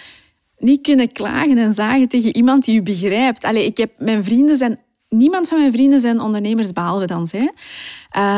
niet 0.58 0.82
kunnen 0.82 1.12
klagen 1.12 1.58
en 1.58 1.74
zagen 1.74 2.08
tegen 2.08 2.36
iemand 2.36 2.66
die 2.66 2.74
je 2.74 2.82
begrijpt. 2.82 3.44
Allee, 3.44 3.66
ik 3.66 3.78
heb, 3.78 3.92
mijn 3.98 4.24
vrienden 4.24 4.58
zijn 4.58 4.80
niemand 5.10 5.48
van 5.48 5.58
mijn 5.58 5.72
vrienden 5.72 6.00
zijn 6.00 6.20
ondernemers 6.20 6.72
behalve 6.72 7.06
dan 7.06 7.28
zij. 7.28 7.54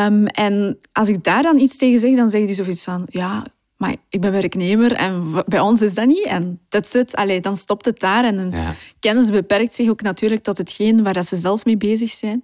Um, 0.07 0.27
en 0.27 0.77
als 0.91 1.07
ik 1.07 1.23
daar 1.23 1.43
dan 1.43 1.57
iets 1.57 1.77
tegen 1.77 1.99
zeg, 1.99 2.15
dan 2.15 2.29
zeggen 2.29 2.47
die 2.47 2.63
zoiets 2.63 2.83
van... 2.83 3.07
Ja, 3.09 3.45
maar 3.81 3.95
ik 4.09 4.21
ben 4.21 4.31
werknemer 4.31 4.93
en 4.93 5.33
bij 5.45 5.59
ons 5.59 5.81
is 5.81 5.93
dat 5.93 6.05
niet. 6.05 6.25
En 6.25 6.59
that's 6.69 6.93
it. 6.93 7.15
Allee, 7.15 7.39
dan 7.39 7.55
stopt 7.55 7.85
het 7.85 7.99
daar. 7.99 8.23
En 8.23 8.53
kennis 8.99 9.29
beperkt 9.29 9.73
zich 9.73 9.89
ook 9.89 10.01
natuurlijk 10.01 10.41
tot 10.41 10.57
hetgeen 10.57 11.03
waar 11.03 11.23
ze 11.23 11.35
zelf 11.35 11.65
mee 11.65 11.77
bezig 11.77 12.09
zijn. 12.11 12.43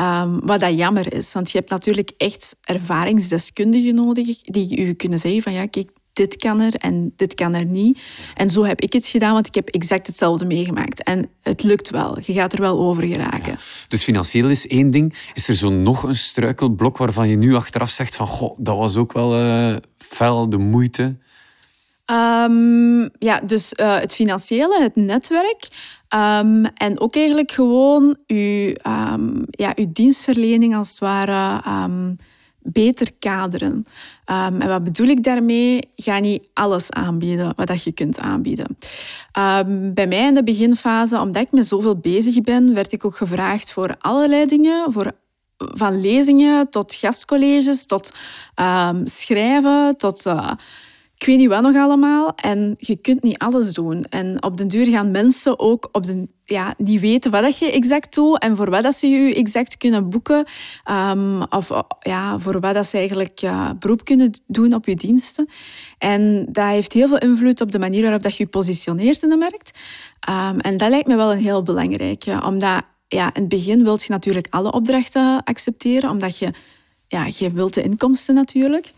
Um, 0.00 0.46
wat 0.46 0.60
dat 0.60 0.78
jammer 0.78 1.12
is, 1.12 1.32
want 1.32 1.50
je 1.50 1.58
hebt 1.58 1.70
natuurlijk 1.70 2.10
echt 2.16 2.56
ervaringsdeskundigen 2.60 3.94
nodig 3.94 4.42
die 4.42 4.78
u 4.78 4.92
kunnen 4.92 5.18
zeggen 5.18 5.42
van 5.42 5.52
ja, 5.52 5.66
kijk, 5.66 5.90
dit 6.14 6.36
kan 6.36 6.60
er 6.60 6.74
en 6.74 7.12
dit 7.16 7.34
kan 7.34 7.54
er 7.54 7.64
niet. 7.64 8.00
En 8.34 8.50
zo 8.50 8.64
heb 8.64 8.80
ik 8.80 8.92
het 8.92 9.06
gedaan, 9.06 9.32
want 9.32 9.46
ik 9.46 9.54
heb 9.54 9.68
exact 9.68 10.06
hetzelfde 10.06 10.44
meegemaakt. 10.44 11.02
En 11.02 11.28
het 11.42 11.62
lukt 11.62 11.90
wel. 11.90 12.18
Je 12.20 12.32
gaat 12.32 12.52
er 12.52 12.60
wel 12.60 12.78
over 12.78 13.02
geraken. 13.02 13.56
Dus 13.88 14.02
financieel 14.02 14.48
is 14.48 14.66
één 14.66 14.90
ding. 14.90 15.14
Is 15.34 15.48
er 15.48 15.54
zo 15.54 15.70
nog 15.70 16.02
een 16.02 16.16
struikelblok 16.16 16.96
waarvan 16.96 17.28
je 17.28 17.36
nu 17.36 17.54
achteraf 17.54 17.90
zegt 17.90 18.16
van 18.16 18.26
goh, 18.26 18.58
dat 18.58 18.76
was 18.76 18.96
ook 18.96 19.12
wel 19.12 19.40
uh, 19.40 19.76
fel 19.96 20.48
de 20.48 20.58
moeite? 20.58 21.16
Um, 22.10 23.10
ja, 23.18 23.40
dus 23.40 23.72
uh, 23.76 23.98
het 23.98 24.14
financiële, 24.14 24.80
het 24.82 24.96
netwerk. 24.96 25.68
Um, 26.14 26.64
en 26.64 27.00
ook 27.00 27.16
eigenlijk 27.16 27.52
gewoon 27.52 28.16
uw, 28.26 28.74
um, 28.86 29.44
ja, 29.50 29.72
uw 29.76 29.92
dienstverlening 29.92 30.76
als 30.76 30.90
het 30.90 30.98
ware 30.98 31.62
beter 32.64 33.08
kaderen. 33.18 33.86
Um, 34.30 34.60
en 34.60 34.68
wat 34.68 34.84
bedoel 34.84 35.06
ik 35.06 35.24
daarmee? 35.24 35.88
Ga 35.96 36.18
niet 36.18 36.48
alles 36.54 36.90
aanbieden 36.90 37.52
wat 37.56 37.66
dat 37.66 37.82
je 37.82 37.92
kunt 37.92 38.18
aanbieden. 38.18 38.76
Um, 39.38 39.94
bij 39.94 40.06
mij 40.06 40.26
in 40.26 40.34
de 40.34 40.42
beginfase, 40.42 41.20
omdat 41.20 41.42
ik 41.42 41.52
met 41.52 41.66
zoveel 41.66 41.96
bezig 41.96 42.40
ben, 42.40 42.74
werd 42.74 42.92
ik 42.92 43.04
ook 43.04 43.16
gevraagd 43.16 43.72
voor 43.72 43.96
allerlei 43.98 44.46
dingen. 44.46 44.92
Voor 44.92 45.12
van 45.56 46.00
lezingen 46.00 46.70
tot 46.70 46.94
gastcolleges, 46.94 47.86
tot 47.86 48.12
um, 48.56 49.06
schrijven, 49.06 49.96
tot 49.96 50.26
uh, 50.26 50.50
ik 51.18 51.26
weet 51.26 51.38
niet 51.38 51.48
wat 51.48 51.62
nog 51.62 51.76
allemaal. 51.76 52.34
En 52.34 52.74
je 52.78 52.96
kunt 52.96 53.22
niet 53.22 53.38
alles 53.38 53.72
doen. 53.72 54.04
En 54.04 54.42
op 54.42 54.56
den 54.56 54.68
duur 54.68 54.86
gaan 54.86 55.10
mensen 55.10 55.58
ook 55.58 55.88
op 55.92 56.06
de, 56.06 56.28
ja, 56.44 56.74
niet 56.76 57.00
weten 57.00 57.30
wat 57.30 57.42
dat 57.42 57.58
je 57.58 57.70
exact 57.70 58.14
doet 58.14 58.38
en 58.38 58.56
voor 58.56 58.70
wat 58.70 58.82
dat 58.82 58.94
ze 58.94 59.06
je 59.06 59.34
exact 59.34 59.76
kunnen 59.76 60.08
boeken. 60.10 60.46
Um, 60.90 61.42
of 61.42 61.70
ja, 62.00 62.38
voor 62.38 62.60
wat 62.60 62.74
dat 62.74 62.86
ze 62.86 62.96
eigenlijk 62.96 63.40
beroep 63.78 64.04
kunnen 64.04 64.30
doen 64.46 64.74
op 64.74 64.86
je 64.86 64.96
diensten. 64.96 65.48
En 65.98 66.46
dat 66.52 66.66
heeft 66.66 66.92
heel 66.92 67.08
veel 67.08 67.18
invloed 67.18 67.60
op 67.60 67.70
de 67.70 67.78
manier 67.78 68.02
waarop 68.02 68.22
dat 68.22 68.36
je 68.36 68.42
je 68.42 68.48
positioneert 68.48 69.22
in 69.22 69.28
de 69.28 69.36
markt. 69.36 69.78
Um, 70.28 70.60
en 70.60 70.76
dat 70.76 70.88
lijkt 70.88 71.08
me 71.08 71.16
wel 71.16 71.32
een 71.32 71.38
heel 71.38 71.62
belangrijke. 71.62 72.42
Omdat 72.44 72.82
ja, 73.08 73.34
in 73.34 73.40
het 73.40 73.48
begin 73.48 73.84
wil 73.84 73.98
je 74.00 74.06
natuurlijk 74.08 74.46
alle 74.50 74.72
opdrachten 74.72 75.42
accepteren, 75.44 76.10
omdat 76.10 76.38
je, 76.38 76.50
ja, 77.06 77.26
je 77.36 77.50
wilt 77.50 77.74
de 77.74 77.82
inkomsten 77.82 78.34
natuurlijk. 78.34 78.92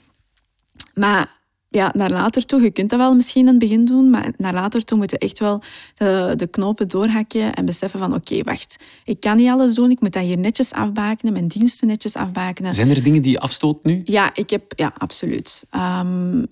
Maar 0.95 1.29
ja, 1.77 1.93
naar 1.95 2.11
later 2.11 2.47
toe, 2.47 2.63
je 2.63 2.71
kunt 2.71 2.91
dat 2.91 2.99
wel 2.99 3.15
misschien 3.15 3.41
in 3.41 3.47
het 3.47 3.59
begin 3.59 3.85
doen, 3.85 4.11
maar 4.11 4.33
naar 4.37 4.53
later 4.53 4.85
toe 4.85 4.99
moet 4.99 5.11
je 5.11 5.19
echt 5.19 5.39
wel 5.39 5.63
de, 5.95 6.33
de 6.37 6.47
knopen 6.47 6.89
doorhakken 6.89 7.55
en 7.55 7.65
beseffen 7.65 7.99
van 7.99 8.15
oké, 8.15 8.43
wacht, 8.43 8.77
ik 9.05 9.21
kan 9.21 9.37
niet 9.37 9.49
alles 9.49 9.75
doen, 9.75 9.91
ik 9.91 10.01
moet 10.01 10.13
dat 10.13 10.23
hier 10.23 10.39
netjes 10.39 10.73
afbakenen, 10.73 11.33
mijn 11.33 11.49
diensten 11.49 11.87
netjes 11.87 12.15
afbakenen. 12.17 12.75
Zijn 12.75 12.91
er 12.91 13.03
dingen 13.03 13.23
die 13.23 13.33
je 13.33 13.41
afstoot 13.41 13.85
nu? 13.85 14.01
Ja, 14.05 14.31
ik 14.35 14.51
heb, 14.51 14.73
ja, 14.77 14.93
absoluut. 14.99 15.65
Um, 16.01 16.49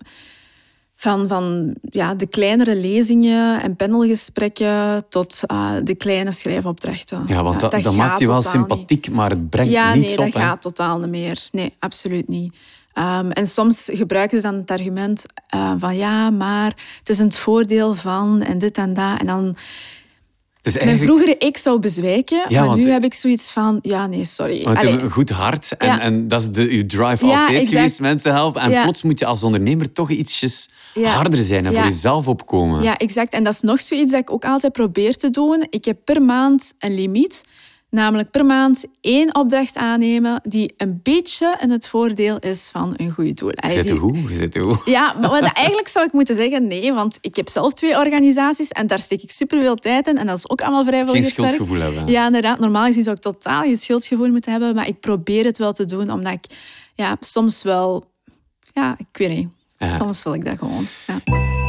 van, 0.95 1.27
van 1.27 1.75
ja, 1.81 2.15
de 2.15 2.27
kleinere 2.27 2.75
lezingen 2.75 3.61
en 3.61 3.75
panelgesprekken 3.75 5.03
tot 5.09 5.41
uh, 5.51 5.71
de 5.83 5.95
kleine 5.95 6.31
schrijfopdrachten. 6.31 7.23
Ja, 7.27 7.43
want 7.43 7.61
ja, 7.61 7.69
dat, 7.69 7.81
dat 7.81 7.95
maakt 7.95 8.19
je 8.19 8.27
wel 8.27 8.41
sympathiek, 8.41 9.07
niet. 9.07 9.15
maar 9.15 9.29
het 9.29 9.49
brengt 9.49 9.71
ja, 9.71 9.93
niets 9.93 10.15
nee, 10.15 10.27
op. 10.27 10.33
Ja, 10.33 10.39
dat 10.39 10.49
gaat 10.49 10.61
totaal 10.61 10.99
niet 10.99 11.09
meer. 11.09 11.47
Nee, 11.51 11.73
absoluut 11.79 12.27
niet. 12.27 12.55
Um, 12.97 13.31
en 13.31 13.47
soms 13.47 13.89
gebruiken 13.93 14.37
ze 14.37 14.47
dan 14.47 14.55
het 14.55 14.71
argument 14.71 15.25
uh, 15.55 15.73
van 15.77 15.95
ja, 15.95 16.29
maar 16.29 16.73
het 16.99 17.09
is 17.09 17.19
een 17.19 17.31
voordeel 17.31 17.93
van 17.93 18.41
en 18.41 18.57
dit 18.57 18.77
en 18.77 18.93
dat. 18.93 19.19
En 19.19 19.25
dan... 19.25 19.55
Dus 20.61 20.77
eigenlijk... 20.77 21.07
Mijn 21.09 21.19
vroegere 21.19 21.47
ik 21.47 21.57
zou 21.57 21.79
bezwijken, 21.79 22.45
ja, 22.47 22.59
maar 22.59 22.67
want... 22.67 22.83
nu 22.83 22.89
heb 22.89 23.03
ik 23.03 23.13
zoiets 23.13 23.51
van, 23.51 23.79
ja, 23.81 24.07
nee, 24.07 24.23
sorry. 24.23 24.63
Want 24.63 24.81
je 24.81 24.87
hebt 24.87 25.01
een 25.01 25.11
goed 25.11 25.29
hart 25.29 25.77
en, 25.77 25.87
ja. 25.87 25.99
en 25.99 26.27
dat 26.27 26.41
is 26.41 26.49
de, 26.49 26.75
je 26.75 26.85
drive 26.85 27.25
ja, 27.25 27.39
altijd 27.39 27.57
exact. 27.57 27.75
geweest, 27.75 27.99
mensen 27.99 28.33
helpen. 28.33 28.61
En 28.61 28.81
plots 28.81 29.03
moet 29.03 29.19
je 29.19 29.25
als 29.25 29.43
ondernemer 29.43 29.91
toch 29.91 30.09
ietsjes 30.09 30.69
harder 31.03 31.43
zijn 31.43 31.65
en 31.65 31.73
voor 31.73 31.83
jezelf 31.83 32.27
opkomen. 32.27 32.83
Ja, 32.83 32.97
exact. 32.97 33.33
En 33.33 33.43
dat 33.43 33.53
is 33.53 33.61
nog 33.61 33.79
zoiets 33.81 34.11
dat 34.11 34.21
ik 34.21 34.31
ook 34.31 34.45
altijd 34.45 34.73
probeer 34.73 35.15
te 35.15 35.29
doen. 35.29 35.67
Ik 35.69 35.85
heb 35.85 35.97
per 36.03 36.21
maand 36.21 36.73
een 36.79 36.95
limiet. 36.95 37.43
Namelijk 37.95 38.31
per 38.31 38.45
maand 38.45 38.85
één 39.01 39.35
opdracht 39.35 39.75
aannemen 39.75 40.41
die 40.43 40.73
een 40.77 40.99
beetje 41.03 41.57
in 41.59 41.69
het 41.69 41.87
voordeel 41.87 42.39
is 42.39 42.69
van 42.71 42.93
een 42.97 43.11
goed 43.11 43.37
doel. 43.37 43.51
Je 43.55 43.69
zit 43.69 43.89
hoe? 43.89 44.21
Je 44.29 44.35
zit 44.35 44.55
hoe? 44.55 44.81
Ja, 44.85 45.15
maar 45.21 45.41
eigenlijk 45.41 45.87
zou 45.87 46.05
ik 46.05 46.11
moeten 46.11 46.35
zeggen 46.35 46.67
nee, 46.67 46.93
want 46.93 47.17
ik 47.21 47.35
heb 47.35 47.49
zelf 47.49 47.73
twee 47.73 47.97
organisaties 47.97 48.69
en 48.69 48.87
daar 48.87 48.99
steek 48.99 49.21
ik 49.21 49.31
superveel 49.31 49.75
tijd 49.75 50.07
in 50.07 50.17
en 50.17 50.25
dat 50.25 50.37
is 50.37 50.49
ook 50.49 50.61
allemaal 50.61 50.85
vrijwilligerswerk. 50.85 51.49
Geen 51.49 51.59
schuldgevoel 51.59 51.93
hebben. 51.93 52.13
Ja, 52.13 52.25
inderdaad. 52.25 52.59
Normaal 52.59 52.85
gezien 52.85 53.03
zou 53.03 53.15
ik 53.15 53.21
totaal 53.21 53.61
geen 53.61 53.77
schuldgevoel 53.77 54.29
moeten 54.29 54.51
hebben, 54.51 54.75
maar 54.75 54.87
ik 54.87 54.99
probeer 54.99 55.45
het 55.45 55.57
wel 55.57 55.71
te 55.71 55.85
doen 55.85 56.11
omdat 56.11 56.33
ik 56.33 56.45
ja, 56.93 57.17
soms 57.19 57.63
wel... 57.63 58.11
Ja, 58.73 58.95
ik 58.97 59.17
weet 59.17 59.29
niet. 59.29 59.49
Ja. 59.77 59.95
Soms 59.95 60.23
wil 60.23 60.33
ik 60.33 60.45
dat 60.45 60.57
gewoon. 60.57 60.85
Ja. 61.07 61.64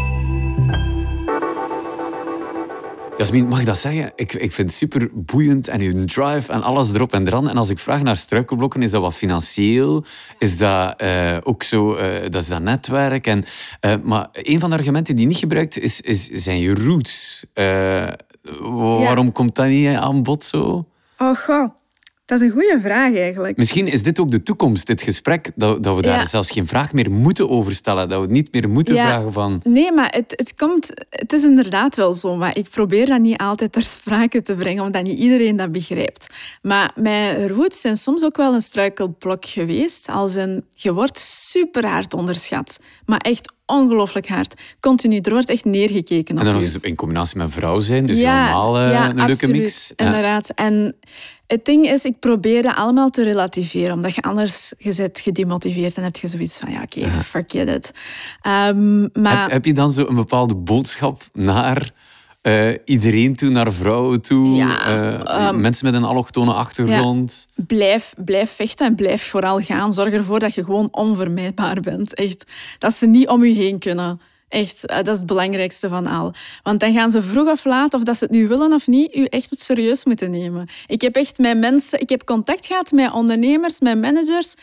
Jasmin, 3.17 3.49
mag 3.49 3.61
ik 3.61 3.67
dat 3.67 3.79
zeggen? 3.79 4.13
Ik, 4.15 4.33
ik 4.33 4.53
vind 4.53 4.69
het 4.69 4.79
super 4.79 5.09
boeiend 5.13 5.69
en 5.69 5.81
je 5.81 6.05
drive 6.05 6.53
en 6.53 6.63
alles 6.63 6.93
erop 6.93 7.13
en 7.13 7.27
eraan. 7.27 7.49
En 7.49 7.57
als 7.57 7.71
ik 7.71 7.79
vraag 7.79 8.03
naar 8.03 8.17
struikelblokken, 8.17 8.83
is 8.83 8.91
dat 8.91 9.01
wat 9.01 9.15
financieel? 9.15 10.05
Is 10.39 10.59
dat 10.59 11.03
uh, 11.03 11.37
ook 11.43 11.63
zo, 11.63 11.97
uh, 11.97 12.23
dat 12.23 12.43
is 12.43 12.49
dat 12.49 12.63
netwerk? 12.63 13.27
En, 13.27 13.45
uh, 13.81 13.95
maar 14.03 14.29
een 14.33 14.61
van 14.61 14.71
de 14.71 14.77
argumenten 14.77 15.17
die 15.17 15.27
niet 15.27 15.37
gebruikt 15.37 15.79
is, 15.79 16.01
is 16.01 16.29
zijn 16.29 16.61
je 16.61 16.75
roots. 16.75 17.45
waarom 18.61 19.27
ja. 19.27 19.33
komt 19.33 19.55
dat 19.55 19.67
niet 19.67 19.97
aan 19.97 20.23
bod 20.23 20.45
zo? 20.45 20.87
Oh, 21.19 21.37
goh. 21.37 21.69
Dat 22.27 22.41
is 22.41 22.47
een 22.47 22.53
goede 22.53 22.79
vraag 22.83 23.17
eigenlijk. 23.17 23.57
Misschien 23.57 23.87
is 23.87 24.03
dit 24.03 24.19
ook 24.19 24.31
de 24.31 24.43
toekomst, 24.43 24.87
dit 24.87 25.03
gesprek, 25.03 25.51
dat, 25.55 25.83
dat 25.83 25.97
we 25.97 26.03
daar 26.03 26.19
ja. 26.19 26.27
zelfs 26.27 26.51
geen 26.51 26.67
vraag 26.67 26.93
meer 26.93 27.11
moeten 27.11 27.49
over 27.49 27.75
stellen. 27.75 28.09
Dat 28.09 28.21
we 28.21 28.27
niet 28.27 28.53
meer 28.53 28.69
moeten 28.69 28.95
ja. 28.95 29.07
vragen 29.07 29.33
van... 29.33 29.61
Nee, 29.65 29.93
maar 29.93 30.11
het, 30.15 30.33
het, 30.37 30.55
komt, 30.55 30.91
het 31.11 31.33
is 31.33 31.45
inderdaad 31.45 31.97
wel 31.97 32.13
zo. 32.13 32.37
Maar 32.37 32.57
ik 32.57 32.71
probeer 32.71 33.07
dat 33.07 33.21
niet 33.21 33.39
altijd 33.39 33.73
ter 33.73 33.83
sprake 33.83 34.43
te 34.43 34.55
brengen, 34.55 34.85
omdat 34.85 35.03
niet 35.03 35.19
iedereen 35.19 35.57
dat 35.57 35.73
begrijpt. 35.73 36.35
Maar 36.63 36.93
mijn 36.95 37.49
roots 37.49 37.81
zijn 37.81 37.97
soms 37.97 38.25
ook 38.25 38.37
wel 38.37 38.55
een 38.55 38.61
struikelblok 38.61 39.45
geweest. 39.45 40.09
Als 40.09 40.35
een, 40.35 40.65
je 40.75 40.93
wordt 40.93 41.19
super 41.19 41.87
hard 41.87 42.15
onderschat. 42.15 42.79
Maar 43.05 43.19
echt 43.19 43.53
ongelooflijk 43.67 44.29
hard. 44.29 44.55
Continu, 44.81 45.19
er 45.19 45.33
wordt 45.33 45.49
echt 45.49 45.65
neergekeken 45.65 46.35
op 46.35 46.41
En 46.41 46.45
dan 46.45 46.55
nog 46.55 46.63
eens 46.63 46.79
in 46.81 46.95
combinatie 46.95 47.39
met 47.39 47.53
vrouw 47.53 47.81
zijn, 47.81 48.07
dus 48.07 48.21
ja, 48.21 48.41
helemaal 48.41 48.81
uh, 48.81 48.91
ja, 48.91 49.05
een 49.05 49.21
absoluut, 49.21 49.43
leuke 49.43 49.59
mix. 49.59 49.93
inderdaad. 49.97 50.51
En 50.55 50.97
het 51.47 51.65
ding 51.65 51.87
is, 51.87 52.05
ik 52.05 52.19
probeer 52.19 52.63
dat 52.63 52.75
allemaal 52.75 53.11
te 53.11 53.23
relativeren, 53.23 53.95
omdat 53.95 54.15
je 54.15 54.23
anders 54.23 54.73
je 54.79 54.95
bent 54.97 55.19
gedemotiveerd 55.19 55.97
en 55.97 56.03
heb 56.03 56.17
je 56.17 56.29
zoiets 56.29 56.59
van, 56.59 56.71
ja 56.71 56.83
oké, 56.83 56.99
okay, 56.99 57.21
forget 57.21 57.69
it. 57.69 57.91
Um, 58.47 59.09
maar... 59.13 59.43
heb, 59.43 59.51
heb 59.51 59.65
je 59.65 59.75
dan 59.75 59.93
zo 59.93 60.07
een 60.07 60.15
bepaalde 60.15 60.55
boodschap 60.55 61.23
naar... 61.33 61.93
Uh, 62.47 62.75
iedereen 62.85 63.37
toe, 63.37 63.51
naar 63.51 63.73
vrouwen 63.73 64.21
toe, 64.21 64.55
ja, 64.55 64.89
uh, 65.25 65.49
um, 65.49 65.61
mensen 65.61 65.85
met 65.85 65.95
een 65.95 66.05
allochtone 66.05 66.53
achtergrond. 66.53 67.49
Ja, 67.55 67.65
blijf, 67.67 68.15
blijf 68.25 68.51
vechten 68.51 68.87
en 68.87 68.95
blijf 68.95 69.23
vooral 69.23 69.61
gaan. 69.61 69.93
Zorg 69.93 70.13
ervoor 70.13 70.39
dat 70.39 70.55
je 70.55 70.65
gewoon 70.65 70.89
onvermijdbaar 70.91 71.81
bent. 71.81 72.15
Echt, 72.15 72.45
dat 72.79 72.93
ze 72.95 73.07
niet 73.07 73.29
om 73.29 73.45
je 73.45 73.55
heen 73.55 73.79
kunnen. 73.79 74.21
Echt, 74.49 74.87
eh, 74.87 74.97
dat 74.97 75.09
is 75.09 75.17
het 75.17 75.27
belangrijkste 75.27 75.89
van 75.89 76.07
al. 76.07 76.33
Want 76.63 76.81
dan 76.81 76.93
gaan 76.93 77.11
ze 77.11 77.23
vroeg 77.23 77.49
of 77.49 77.65
laat, 77.65 77.95
of 77.95 78.03
dat 78.03 78.17
ze 78.17 78.25
het 78.25 78.33
nu 78.33 78.49
willen 78.49 78.73
of 78.73 78.87
niet, 78.87 79.17
u 79.17 79.25
echt 79.25 79.61
serieus 79.61 80.05
moeten 80.05 80.31
nemen. 80.31 80.69
Ik 80.87 81.01
heb 81.01 81.15
echt 81.15 81.39
met 81.39 81.59
mensen, 81.59 82.01
ik 82.01 82.09
heb 82.09 82.25
contact 82.25 82.67
gehad 82.67 82.93
met 82.93 83.13
ondernemers, 83.13 83.81
met 83.81 84.01
managers, 84.01 84.55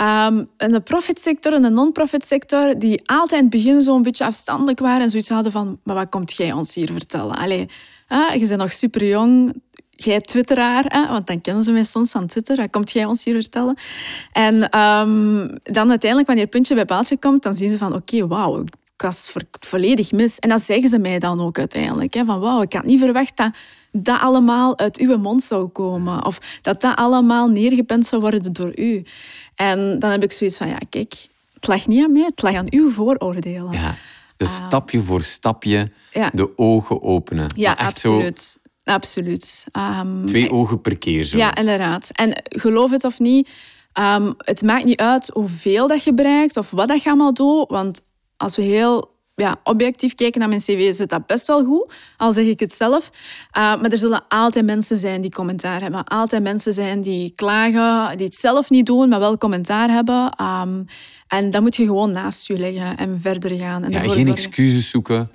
um, 0.00 0.48
in 0.58 0.72
de 0.72 0.80
profitsector 0.80 1.52
en 1.52 1.62
de 1.62 1.70
non-profit 1.70 2.24
sector, 2.24 2.78
die 2.78 3.02
altijd 3.04 3.32
in 3.32 3.38
het 3.38 3.50
begin 3.50 3.80
zo'n 3.80 4.02
beetje 4.02 4.24
afstandelijk 4.24 4.78
waren 4.78 5.02
en 5.02 5.10
zoiets 5.10 5.28
hadden 5.28 5.52
van, 5.52 5.78
maar 5.84 5.94
wat 5.94 6.08
komt 6.08 6.32
jij 6.32 6.52
ons 6.52 6.74
hier 6.74 6.92
vertellen? 6.92 7.36
Allee, 7.36 7.68
je 8.08 8.46
bent 8.48 8.56
nog 8.56 8.72
super 8.72 9.04
jong, 9.06 9.52
jij 9.90 10.20
twitteraar, 10.20 10.84
hè? 10.86 11.06
want 11.06 11.26
dan 11.26 11.40
kennen 11.40 11.62
ze 11.62 11.72
mij 11.72 11.84
soms 11.84 12.10
van 12.10 12.26
Twitter, 12.26 12.56
wat 12.56 12.70
komt 12.70 12.90
jij 12.90 13.04
ons 13.04 13.24
hier 13.24 13.34
vertellen? 13.34 13.76
En 14.32 14.78
um, 14.78 15.58
dan 15.62 15.88
uiteindelijk, 15.88 16.26
wanneer 16.26 16.46
puntje 16.46 16.74
bij 16.74 16.84
paaltje 16.84 17.18
komt, 17.18 17.42
dan 17.42 17.54
zien 17.54 17.70
ze 17.70 17.78
van, 17.78 17.94
oké, 17.94 18.26
wauw, 18.26 18.60
ik 18.60 18.68
was 19.02 19.34
volledig 19.60 20.12
mis. 20.12 20.38
En 20.38 20.48
dat 20.48 20.60
zeggen 20.60 20.88
ze 20.88 20.98
mij 20.98 21.18
dan 21.18 21.40
ook 21.40 21.58
uiteindelijk. 21.58 22.14
Hè, 22.14 22.24
van 22.24 22.40
wauw, 22.40 22.62
ik 22.62 22.72
had 22.72 22.84
niet 22.84 22.98
verwacht 23.00 23.36
dat 23.36 23.50
dat 23.92 24.20
allemaal 24.20 24.78
uit 24.78 24.98
uw 24.98 25.18
mond 25.18 25.42
zou 25.42 25.68
komen. 25.68 26.24
Of 26.24 26.58
dat 26.62 26.80
dat 26.80 26.96
allemaal 26.96 27.48
neergepend 27.48 28.06
zou 28.06 28.20
worden 28.20 28.52
door 28.52 28.78
u. 28.78 29.04
En 29.54 29.98
dan 29.98 30.10
heb 30.10 30.22
ik 30.22 30.32
zoiets 30.32 30.56
van, 30.56 30.68
ja, 30.68 30.78
kijk, 30.90 31.14
het 31.54 31.66
lag 31.66 31.86
niet 31.86 32.04
aan 32.04 32.12
mij, 32.12 32.22
het 32.22 32.42
lag 32.42 32.54
aan 32.54 32.66
uw 32.70 32.90
vooroordelen. 32.90 33.72
Ja, 33.72 33.96
dus 34.36 34.54
stapje 34.54 35.02
voor 35.02 35.22
stapje 35.22 35.90
de 36.32 36.52
ogen 36.56 37.02
openen. 37.02 37.52
Ja, 37.56 37.72
absoluut. 37.72 38.58
Absoluut. 38.84 39.66
Um, 40.00 40.26
Twee 40.26 40.50
ogen 40.50 40.80
per 40.80 40.98
keer 40.98 41.24
zo. 41.24 41.36
Ja, 41.36 41.54
inderdaad. 41.54 42.10
En 42.12 42.42
geloof 42.48 42.90
het 42.90 43.04
of 43.04 43.18
niet, 43.18 43.50
um, 43.98 44.34
het 44.38 44.62
maakt 44.62 44.84
niet 44.84 45.00
uit 45.00 45.30
hoeveel 45.32 45.86
dat 45.86 46.04
je 46.04 46.14
bereikt 46.14 46.56
of 46.56 46.70
wat 46.70 46.88
dat 46.88 47.02
je 47.02 47.08
allemaal 47.08 47.34
doet, 47.34 47.68
want 47.68 48.02
als 48.40 48.56
we 48.56 48.62
heel 48.62 49.18
ja, 49.34 49.60
objectief 49.64 50.14
kijken 50.14 50.40
naar 50.40 50.48
mijn 50.48 50.60
cv, 50.60 50.94
zit 50.94 51.08
dat 51.08 51.26
best 51.26 51.46
wel 51.46 51.64
goed, 51.64 51.94
al 52.16 52.32
zeg 52.32 52.44
ik 52.44 52.60
het 52.60 52.72
zelf. 52.72 53.10
Uh, 53.12 53.52
maar 53.52 53.90
er 53.90 53.98
zullen 53.98 54.22
altijd 54.28 54.64
mensen 54.64 54.96
zijn 54.96 55.20
die 55.20 55.30
commentaar 55.30 55.80
hebben. 55.80 56.04
Altijd 56.04 56.42
mensen 56.42 56.72
zijn 56.72 57.00
die 57.00 57.32
klagen, 57.34 58.16
die 58.16 58.26
het 58.26 58.34
zelf 58.34 58.70
niet 58.70 58.86
doen, 58.86 59.08
maar 59.08 59.20
wel 59.20 59.38
commentaar 59.38 59.90
hebben. 59.90 60.32
Um, 60.40 60.84
en 61.28 61.50
dat 61.50 61.62
moet 61.62 61.76
je 61.76 61.84
gewoon 61.84 62.10
naast 62.12 62.46
je 62.46 62.58
leggen 62.58 62.96
en 62.96 63.20
verder 63.20 63.58
gaan. 63.58 63.84
En 63.84 63.90
ja, 63.90 64.00
geen 64.00 64.28
excuses 64.28 64.90
zoeken. 64.90 65.30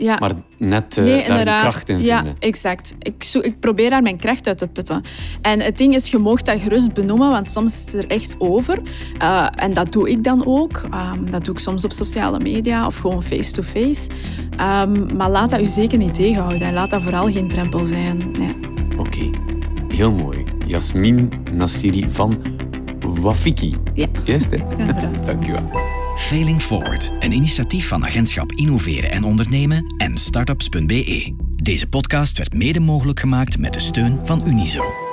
Ja. 0.00 0.16
Maar 0.18 0.32
net 0.56 0.96
uh, 0.96 1.04
nee, 1.04 1.44
daar 1.44 1.60
kracht 1.60 1.88
in 1.88 1.96
vinden. 1.96 2.14
Ja, 2.14 2.24
exact. 2.38 2.94
Ik, 2.98 3.24
ik 3.42 3.60
probeer 3.60 3.90
daar 3.90 4.02
mijn 4.02 4.16
kracht 4.16 4.46
uit 4.46 4.58
te 4.58 4.66
putten. 4.66 5.02
En 5.42 5.60
het 5.60 5.78
ding 5.78 5.94
is, 5.94 6.10
je 6.10 6.18
mag 6.18 6.42
dat 6.42 6.60
gerust 6.60 6.92
benoemen, 6.92 7.30
want 7.30 7.50
soms 7.50 7.74
is 7.74 7.92
het 7.92 8.04
er 8.04 8.10
echt 8.10 8.34
over. 8.38 8.78
Uh, 9.22 9.46
en 9.54 9.72
dat 9.72 9.92
doe 9.92 10.10
ik 10.10 10.24
dan 10.24 10.46
ook. 10.46 10.82
Um, 10.82 11.30
dat 11.30 11.44
doe 11.44 11.54
ik 11.54 11.60
soms 11.60 11.84
op 11.84 11.92
sociale 11.92 12.38
media 12.38 12.86
of 12.86 12.96
gewoon 12.96 13.22
face-to-face. 13.22 14.10
Um, 14.60 15.16
maar 15.16 15.30
laat 15.30 15.50
dat 15.50 15.60
u 15.60 15.66
zeker 15.66 15.98
niet 15.98 16.14
tegenhouden. 16.14 16.66
En 16.66 16.74
laat 16.74 16.90
dat 16.90 17.02
vooral 17.02 17.30
geen 17.30 17.48
drempel 17.48 17.84
zijn. 17.84 18.30
Nee. 18.38 18.56
Oké, 18.96 19.30
heel 19.88 20.12
mooi. 20.12 20.44
Jasmin 20.66 21.32
Nassiri 21.52 22.06
van 22.10 22.42
Wafiki. 23.00 23.74
Ja. 23.94 24.06
Juist, 24.24 24.50
hè? 24.50 24.56
Ja, 24.84 25.10
Dank 25.20 25.46
u 25.46 25.52
wel. 25.52 25.89
Failing 26.20 26.62
Forward, 26.62 27.10
een 27.18 27.32
initiatief 27.32 27.88
van 27.88 28.04
Agentschap 28.04 28.52
Innoveren 28.52 29.10
en 29.10 29.24
Ondernemen 29.24 29.94
en 29.96 30.18
startups.be. 30.18 31.34
Deze 31.56 31.86
podcast 31.86 32.38
werd 32.38 32.54
mede 32.54 32.80
mogelijk 32.80 33.20
gemaakt 33.20 33.58
met 33.58 33.72
de 33.72 33.80
steun 33.80 34.26
van 34.26 34.46
Unizo. 34.46 35.09